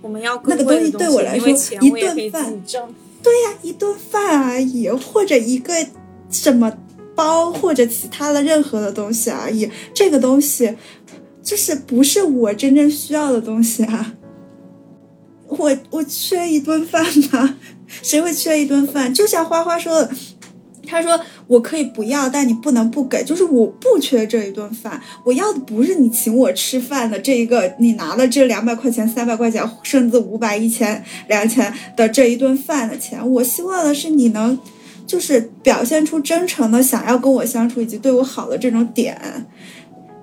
[0.00, 2.62] 我们要那个东西对我来说一顿饭，
[3.22, 5.74] 对呀，一顿饭而已，或者一个
[6.30, 6.72] 什么
[7.14, 10.74] 包或者其他的任何的东西而已，这个东西。
[11.48, 14.12] 就是不是我真正需要的东西啊！
[15.46, 17.56] 我我缺一顿饭吗？
[18.02, 19.14] 谁会缺一顿饭？
[19.14, 20.10] 就像花花说的，
[20.86, 23.24] 他说我可以不要，但你不能不给。
[23.24, 33.26] 就是我不缺这一顿饭，我要的不是你请我吃饭的这一个，你拿了这两百块钱、三百块钱，甚至五百、一千、两千的这一顿饭的钱。
[33.26, 34.58] 我希望的是你能，
[35.06, 39.48] 就是表现出真诚的想要跟我相处以及对我好的这种点。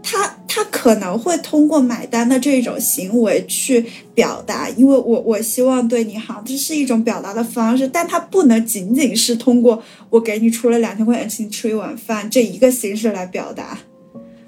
[0.08, 13.80] 他他可能会通过买单的这种行为去表达，因为我我希望对你好，这是一种表达的方式，但他不能仅仅是通过我给你出了两千块钱请你吃一碗饭这一个形式来表达，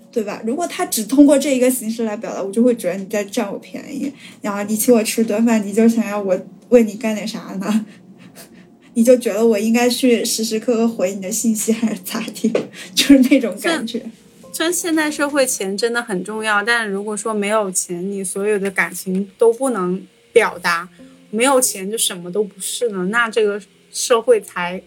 [0.10, 0.42] 对吧？
[0.46, 4.10] 如果他只通过这一个形式来表达，我就会觉得你在占我便宜，
[4.42, 6.40] 然后你请我吃顿饭，你就想要我
[6.70, 7.86] 为你干点啥呢？
[8.96, 12.50] 你就觉得我应该去时时刻刻回你的信息还是咋地？
[12.96, 14.02] 就是那种感觉。
[14.58, 20.04] 虽然现代社会钱真的很重要，但如果说没有钱，你所有的感情都不能
[20.34, 20.90] 表达，
[21.30, 23.62] 没有钱就什么都不是呢，那这个
[23.92, 24.82] 社会才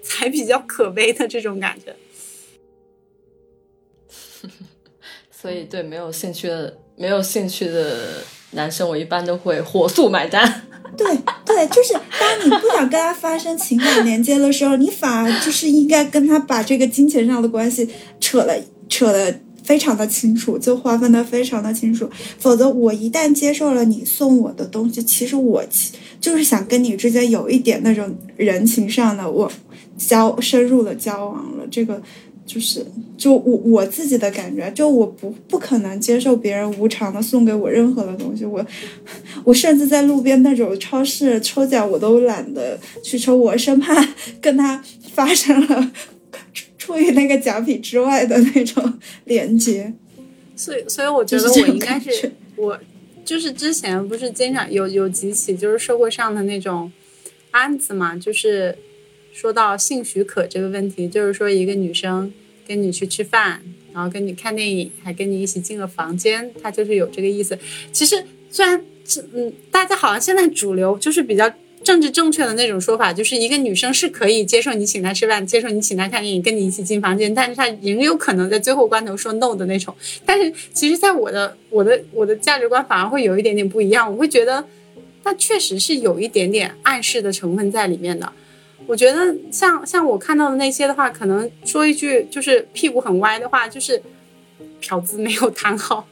[0.00, 1.96] 才比较可悲的这种感觉。
[5.28, 8.22] 所以，对没有兴趣的没有兴趣的
[8.52, 10.62] 男生，我一般都会火速买单。
[10.96, 11.06] 对
[11.44, 17.88] 对，就是当你不想跟他发生情感连接的时候，你反而就是应该跟他把这个金钱上的关系
[18.18, 18.54] 扯了
[18.88, 22.08] 扯的非常的清楚，就划分的非常的清楚。
[22.38, 25.62] 否则，我一旦接受了你送我的东西，其实我
[26.20, 29.52] 就是想跟你之间有一点那种人情上的我
[29.96, 32.00] 交深入的交往了，这个。
[32.48, 32.82] 就是，
[33.18, 38.64] 就我我自己的感觉，就我不不可能接受别人无偿的送给我任何的东西，我
[39.44, 43.94] 我甚至在路边那种超市抽奖，我都懒得去抽，我生怕
[44.40, 45.92] 跟他发生了
[46.78, 49.92] 出于那个奖品之外的那种连接。
[50.56, 52.78] 所以，所以我觉得我应该是我，
[53.26, 56.90] 就是之前不是经常有有几起就是社会上的那种
[57.50, 58.74] 案子嘛，就是。
[59.38, 62.32] 说到性许可这个问题，就是说一个女生
[62.66, 63.62] 跟你去吃饭，
[63.94, 67.56] 然后跟你看电影，还跟你一起进了房间，他就是有这个意思。
[67.92, 71.48] 其实虽然这嗯，大家好像现在主流就是比较
[71.84, 79.94] 政治正确的那种说法，就是一个女生是可以接受你请她吃饭，接受你请她看电影，跟你一起进房间，但是她仍有可能在最后关头说 no 的那种。
[80.26, 84.64] 但是其实，在我的我的我的价值观反而会有一点点不一样，我会觉得。
[85.24, 88.32] 那确实是有一点点暗示的成分在里面的。
[88.88, 94.02] 我觉得像像我看到的那些的话，可能说一句就是屁股很歪的话，就是
[94.80, 96.08] 嫖资没有谈好，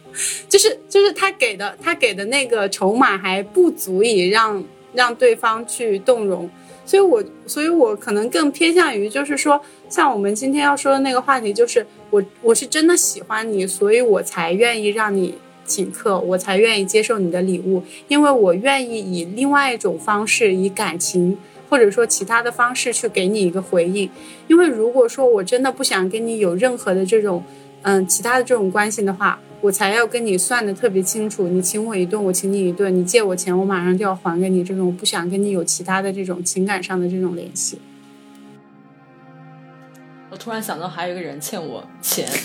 [0.46, 4.62] 就是就是他给的他给的那个筹码还不足以让
[4.92, 6.50] 让对方去动容。
[6.84, 9.58] 所以我所以我可能更偏向于就是说，
[9.88, 15.36] 像我们今天要说的那个话题，就是我我是真的喜欢你，所以我才愿意让你。
[15.68, 21.36] 请客，我才愿意接受你的礼物，因为我愿意以另外一种方式，以感情
[21.68, 24.10] 或者说其他的方式去给你一个回应。
[24.48, 27.42] 因为如果说我真的不想跟你有任何的这种，
[27.82, 31.48] 嗯，其他的这种关系的话，我才要跟你算的特别清楚。
[31.48, 34.64] 你请我一顿，我请你一顿；你借我钱，我马上就要还给你。
[34.64, 37.80] 这种不想跟你有其他的这种情感上的这种联系。
[40.30, 42.28] 我突然想到，还有一个人欠我钱。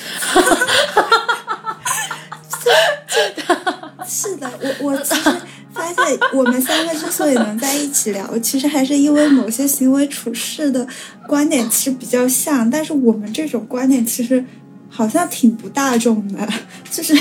[4.06, 5.30] 是的，我我其实
[5.74, 10.88] 发现，我们三个之所以能在一起聊， 其实还是因为某些行为处事的
[11.28, 14.44] 观点其实比较像，但是我们这种观点其实
[14.90, 16.48] 好像挺不大众的，
[16.92, 17.18] 就是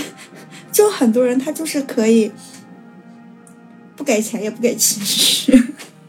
[0.72, 2.30] 就很多人他就是可以
[3.96, 5.52] 不给钱也不给情绪，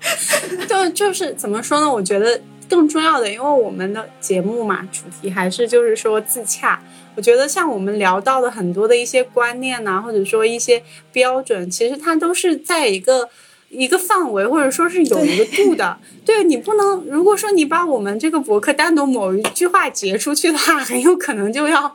[0.67, 1.91] 就就是怎么说呢？
[1.91, 6.81] 我觉得更重要的，因为我们的节目嘛，主题还是就是说自洽。
[7.15, 10.81] 我觉得像我们聊到的很多的一些观念呐，或者说一些
[11.11, 13.29] 标准，其实它都是在一个
[13.69, 15.97] 一个范围，或者说是有一个度的。
[16.25, 21.93] 对你不能，如果说你把我们这个博客单独某一句话截出去的话，很有可能就要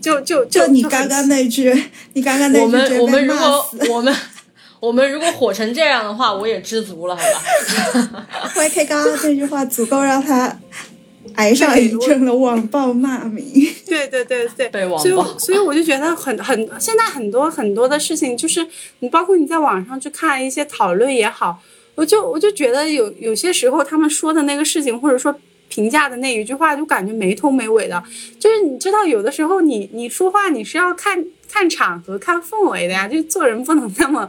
[0.00, 1.72] 就就就你刚刚那句，
[2.12, 4.14] 你刚刚那句，我们我们如果我们
[4.80, 8.26] 我们如果火成这样的话，我也知足了，好吧？
[8.56, 10.58] YK 刚刚那句话足够让他。
[11.34, 13.44] 挨上一阵的网暴骂名，
[13.86, 18.66] 对对对对，被网暴，所以所以我就觉得很很，现在很多很多的事情，就是
[19.00, 21.62] 你包括你在网上去看一些讨论也好，
[21.94, 25.34] 我就我就觉得有有些时候他们说的那个事情，或者说
[25.68, 28.02] 评价的那一句话，就感觉没头没尾的。
[28.38, 34.28] 就是你知道，有的时候你你说话你是要看看场合、看氛围的呀，就做人不能那么。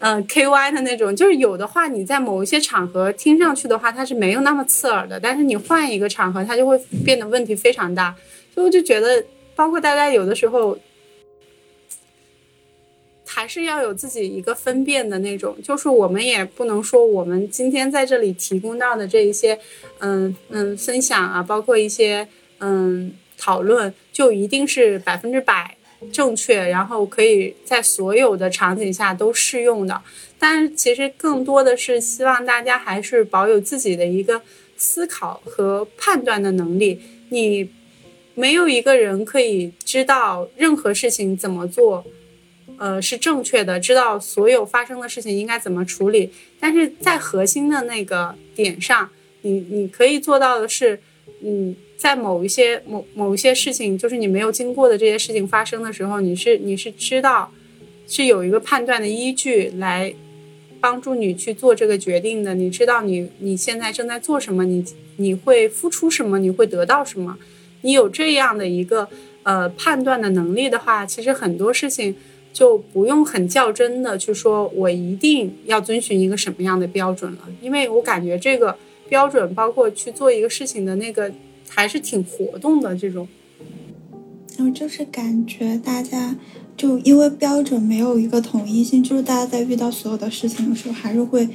[0.00, 8.14] 嗯，K Y 的那种，就是有的话，你在某一些场合听上去的话，它是没有那么刺耳的，但是你换一个场合，它就会变得问题非常大。
[8.54, 9.24] 所以我就觉得，
[9.56, 10.78] 包括大家有的时候，
[13.26, 15.56] 还是要有自己一个分辨的那种。
[15.62, 19.58] 就是我们也不能说，我们今天在这里提供到的这一些，
[19.98, 22.28] 嗯嗯，分享啊，包括一些
[22.60, 25.74] 嗯讨论，就一定是百分之百。
[26.12, 30.02] 正确，然后可以在所有的场景下都适用的。
[30.38, 34.40] 但其实更多的是希望大家还是保有自己的一个
[34.76, 37.00] 思考和判断的能力。
[37.30, 37.68] 你
[38.34, 42.06] 没有一个人可以知道任何事情怎么做，
[42.78, 46.30] 呃是正确的，知道所有发生的事情应该怎么处理。
[46.60, 49.10] 但是在核心的那个点上，
[49.42, 51.00] 你你可以做到的是，
[51.42, 51.76] 嗯。
[51.98, 57.52] 在某一些某某一些事情，就是你没有经过的这些事情发生的时候，你是你是知道，
[58.06, 60.14] 是有一个判断的依据来
[60.78, 62.54] 帮助你去做这个决定的。
[62.54, 64.84] 你知道你你现在正在做什么，你
[65.16, 67.36] 你会付出什么，你会得到什么。
[67.80, 69.08] 你有这样的一个
[69.42, 72.14] 呃判断的能力的话，其实很多事情
[72.52, 77.48] 就不用很较真的去说，我一定要遵循一个什么样的标准了。
[77.60, 78.76] 因为我感觉这个
[79.08, 81.32] 标准包括去做一个事情的那个。
[81.70, 83.28] 还是挺活动的这种，
[84.56, 86.34] 然后就是感觉大家
[86.78, 91.46] 就因为标准没有一个统一性，就是大家在遇到所有的事情的时候，还是会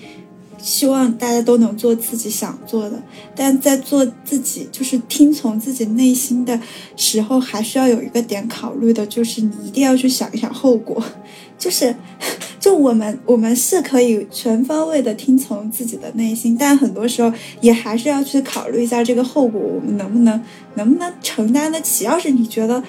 [0.64, 3.04] 希望大家都能做自己想做的，
[3.36, 6.58] 但在做自己就是听从自己内心的
[6.96, 11.04] 时候，还需要有一个点考虑的，就是你一定要去想一想后果。
[11.60, 11.94] 就是，
[12.60, 20.42] 就我们我们是可以全方位的听从自己的内心，但很多时候也还是要去考虑一下这个后果，我们能不能
[20.76, 22.06] 能不能承担得起？
[22.06, 22.82] 要是你觉得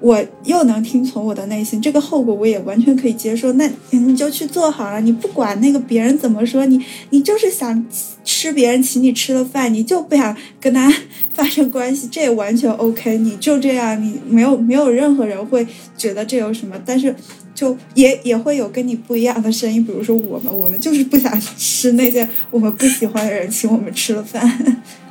[0.00, 5.00] 我又能听从我的内心，这个后果我也完全可以接受，那你就去做好了。
[5.00, 7.86] 你不管那个别人怎么说，你你就是想
[8.24, 10.92] 吃别人请你吃的饭，你就不想跟他
[11.34, 13.18] 发生关系， 这也完全 OK。
[13.18, 15.66] 你就这样，你没有没有任何人会
[15.96, 17.14] 觉得这有什么，但是。
[17.54, 24.48] 就也也会有跟你不一样的声音，比如说我们，我们就是不想吃那些我们不喜欢的人请我们吃了饭。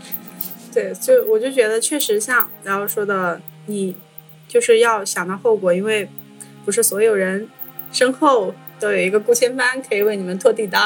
[0.73, 3.93] 对，就我就觉得确实像然后说的，你
[4.47, 6.07] 就是要想到后果，因为
[6.63, 7.47] 不是所有人
[7.91, 10.77] 身后都有一个顾千帆可以为你们拖地的。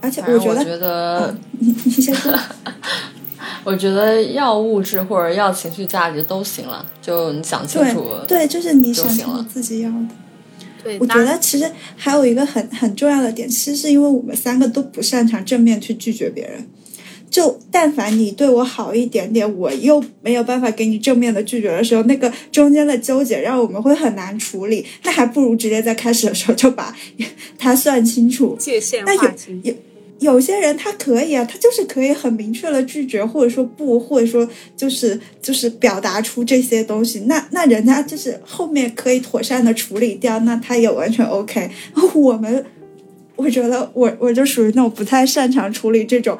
[0.00, 2.34] 而且我觉得，觉得，你你先说，
[3.64, 8.06] 我觉得要物质或者要情绪价值都行了，就你想清楚。
[8.26, 10.08] 对，就是你想清楚自己要的。
[10.82, 16.66] 对，我觉得其实还有一个很很重要的点，其实是因为我们三个都不擅长正面去拒绝别人。
[17.30, 24.84] 就但凡你对我好一点点，我又没有办法给你正面的拒绝的时候，那个中间的纠结让我们会很难处理。
[25.04, 26.94] 那还不如直接在开始的时候就把
[27.56, 28.56] 他算清楚。
[28.58, 29.30] 界限那有。
[29.62, 29.74] 有
[30.20, 34.46] 有些人他可以啊，他就是可以很明确的拒绝，或者说不，或者说
[34.76, 37.20] 就是就是表达出这些东西。
[37.20, 41.70] 那那人家就是后面可以妥善的处理掉，那他也完全 OK。
[42.12, 42.62] 我们
[43.36, 46.36] 我觉得我我就属于那种不太擅长处理这种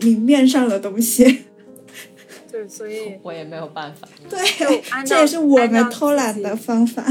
[0.00, 1.44] 明面上的东西。
[2.50, 4.08] 对，所以 我也没有办法。
[4.28, 4.38] 对
[4.90, 7.04] 按，照这也是我们偷懒的方法。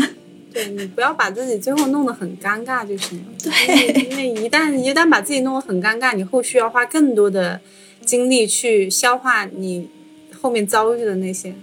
[0.53, 3.25] 对你不要把自己最后弄得很尴尬就行了。
[3.43, 7.61] 对因为一旦一旦把自己弄得很尴尬，你后续要花更多的
[8.03, 9.89] 精力去消化你
[10.41, 11.53] 后面遭遇的那些。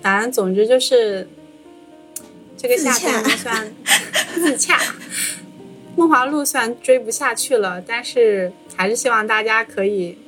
[0.00, 1.28] 反正总之就是，
[2.56, 3.74] 这个夏天自洽虽然
[4.34, 4.80] 自洽，
[5.94, 10.18] 梦华录虽然追不下去了，但是还是希望大家可以，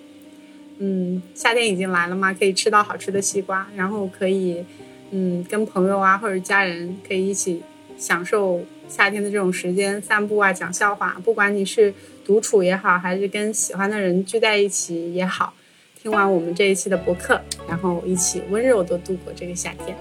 [0.79, 4.65] 嗯，夏天已经来了嘛，可以吃到好吃的西瓜，然后可以，
[5.11, 7.63] 嗯，跟朋友啊或者家人可以一起
[7.97, 11.17] 享受夏天的这种时间，散步啊，讲笑话。
[11.25, 11.95] 不管你是
[12.25, 15.55] 独处也好，还是跟喜欢的人聚在一起也好，
[16.03, 19.97] 听完我们这一期的博客， 然后一起温柔的度过这个夏天。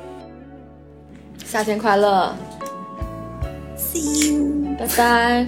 [1.45, 2.35] 夏天快乐
[3.77, 4.75] ，See you。
[4.79, 5.47] 拜拜，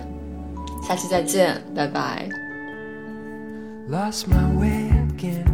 [0.88, 2.30] 下期再见，拜拜。
[3.90, 4.75] lost my way
[5.16, 5.48] again.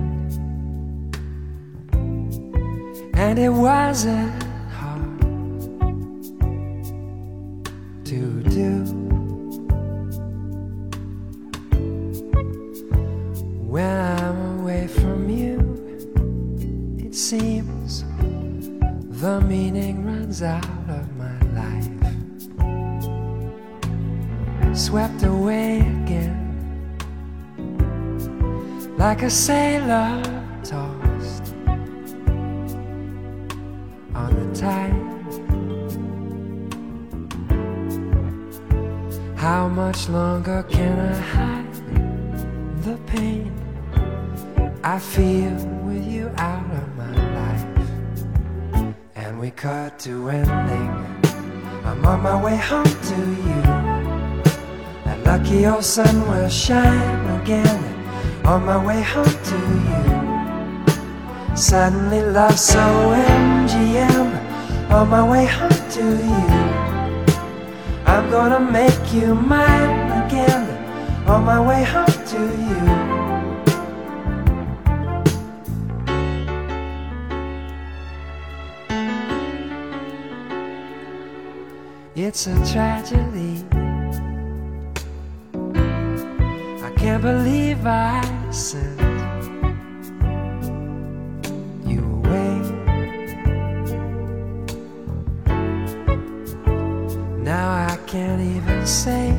[3.14, 4.44] And it wasn't
[4.80, 5.22] hard
[8.06, 8.20] to
[8.58, 8.72] do.
[13.74, 15.60] When I'm away from you,
[16.98, 18.04] it seems
[19.22, 21.88] the meaning runs out of my life.
[24.76, 26.31] Swept away again
[29.02, 30.22] like a sailor
[30.64, 31.56] tossed
[34.14, 34.94] on the tide.
[39.36, 41.74] How much longer can I hide
[42.84, 43.52] the pain
[44.84, 45.56] I feel
[45.88, 48.96] with you out of my life?
[49.16, 50.92] And we cut to ending.
[51.86, 53.62] I'm on my way home to you.
[55.06, 57.91] That lucky old sun will shine again
[58.46, 59.58] on my way home to
[59.88, 60.02] you.
[61.56, 66.48] Suddenly love so MGM on my way home to you.
[68.06, 70.68] I'm gonna make you mine again
[71.28, 72.82] on my way home to you.
[82.16, 83.81] It's a tragedy.
[87.12, 88.22] Can't believe I
[88.52, 89.02] sent
[91.86, 92.56] you away.
[97.44, 99.38] Now I can't even say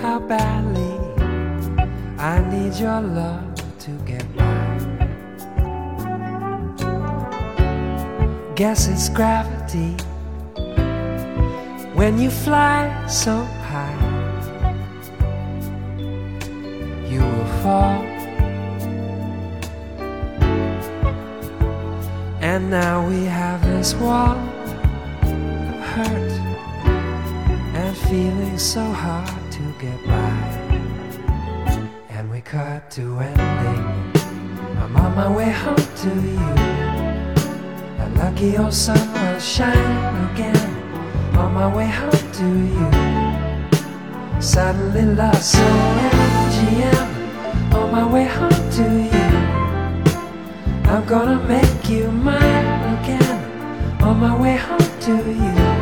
[0.00, 0.94] how badly
[2.16, 3.54] I need your love
[3.84, 4.78] to get by.
[8.54, 9.92] Guess it's gravity
[11.94, 13.46] when you fly so
[22.40, 24.38] And now we have this wall
[25.22, 26.32] of hurt
[27.74, 30.30] and feeling so hard to get by.
[32.08, 33.84] And we cut to ending.
[34.78, 36.54] I'm on my way home to you.
[38.04, 42.90] A lucky old sun will shine again on my way home to you.
[44.40, 47.19] Suddenly lost so MGM
[47.90, 49.30] on my way home to you.
[50.88, 55.79] I'm gonna make you mine again on my way home to you.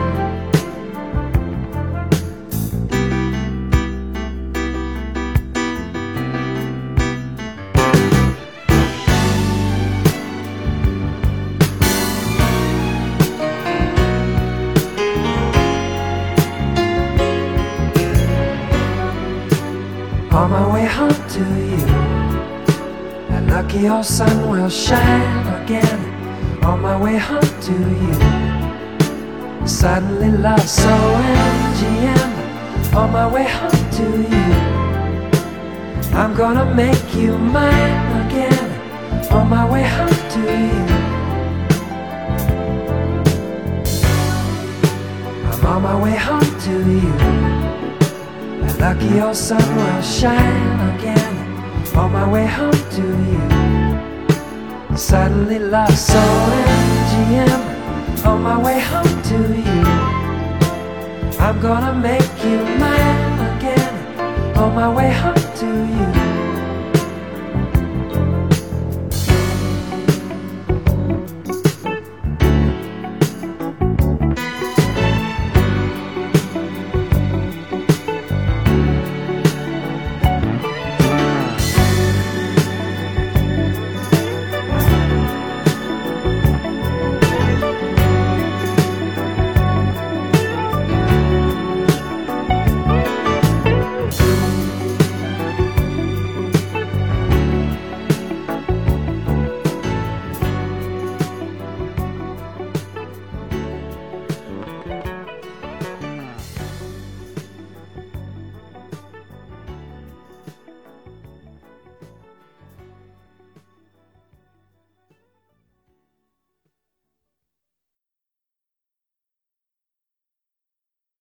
[23.82, 26.00] Your sun will shine again
[26.64, 28.14] on my way home to you.
[29.66, 34.55] Suddenly love so MGM on my way home to you.
[36.16, 40.86] I'm gonna make you mine again on my way home to you.
[45.50, 47.12] I'm on my way home to you.
[48.80, 51.27] Lucky your sun will shine again
[51.98, 53.42] on my way home to you.
[54.96, 59.82] Suddenly lost so MGM on my way home to you.
[61.40, 63.94] I'm gonna make you mine again
[64.56, 66.17] on my way home to you.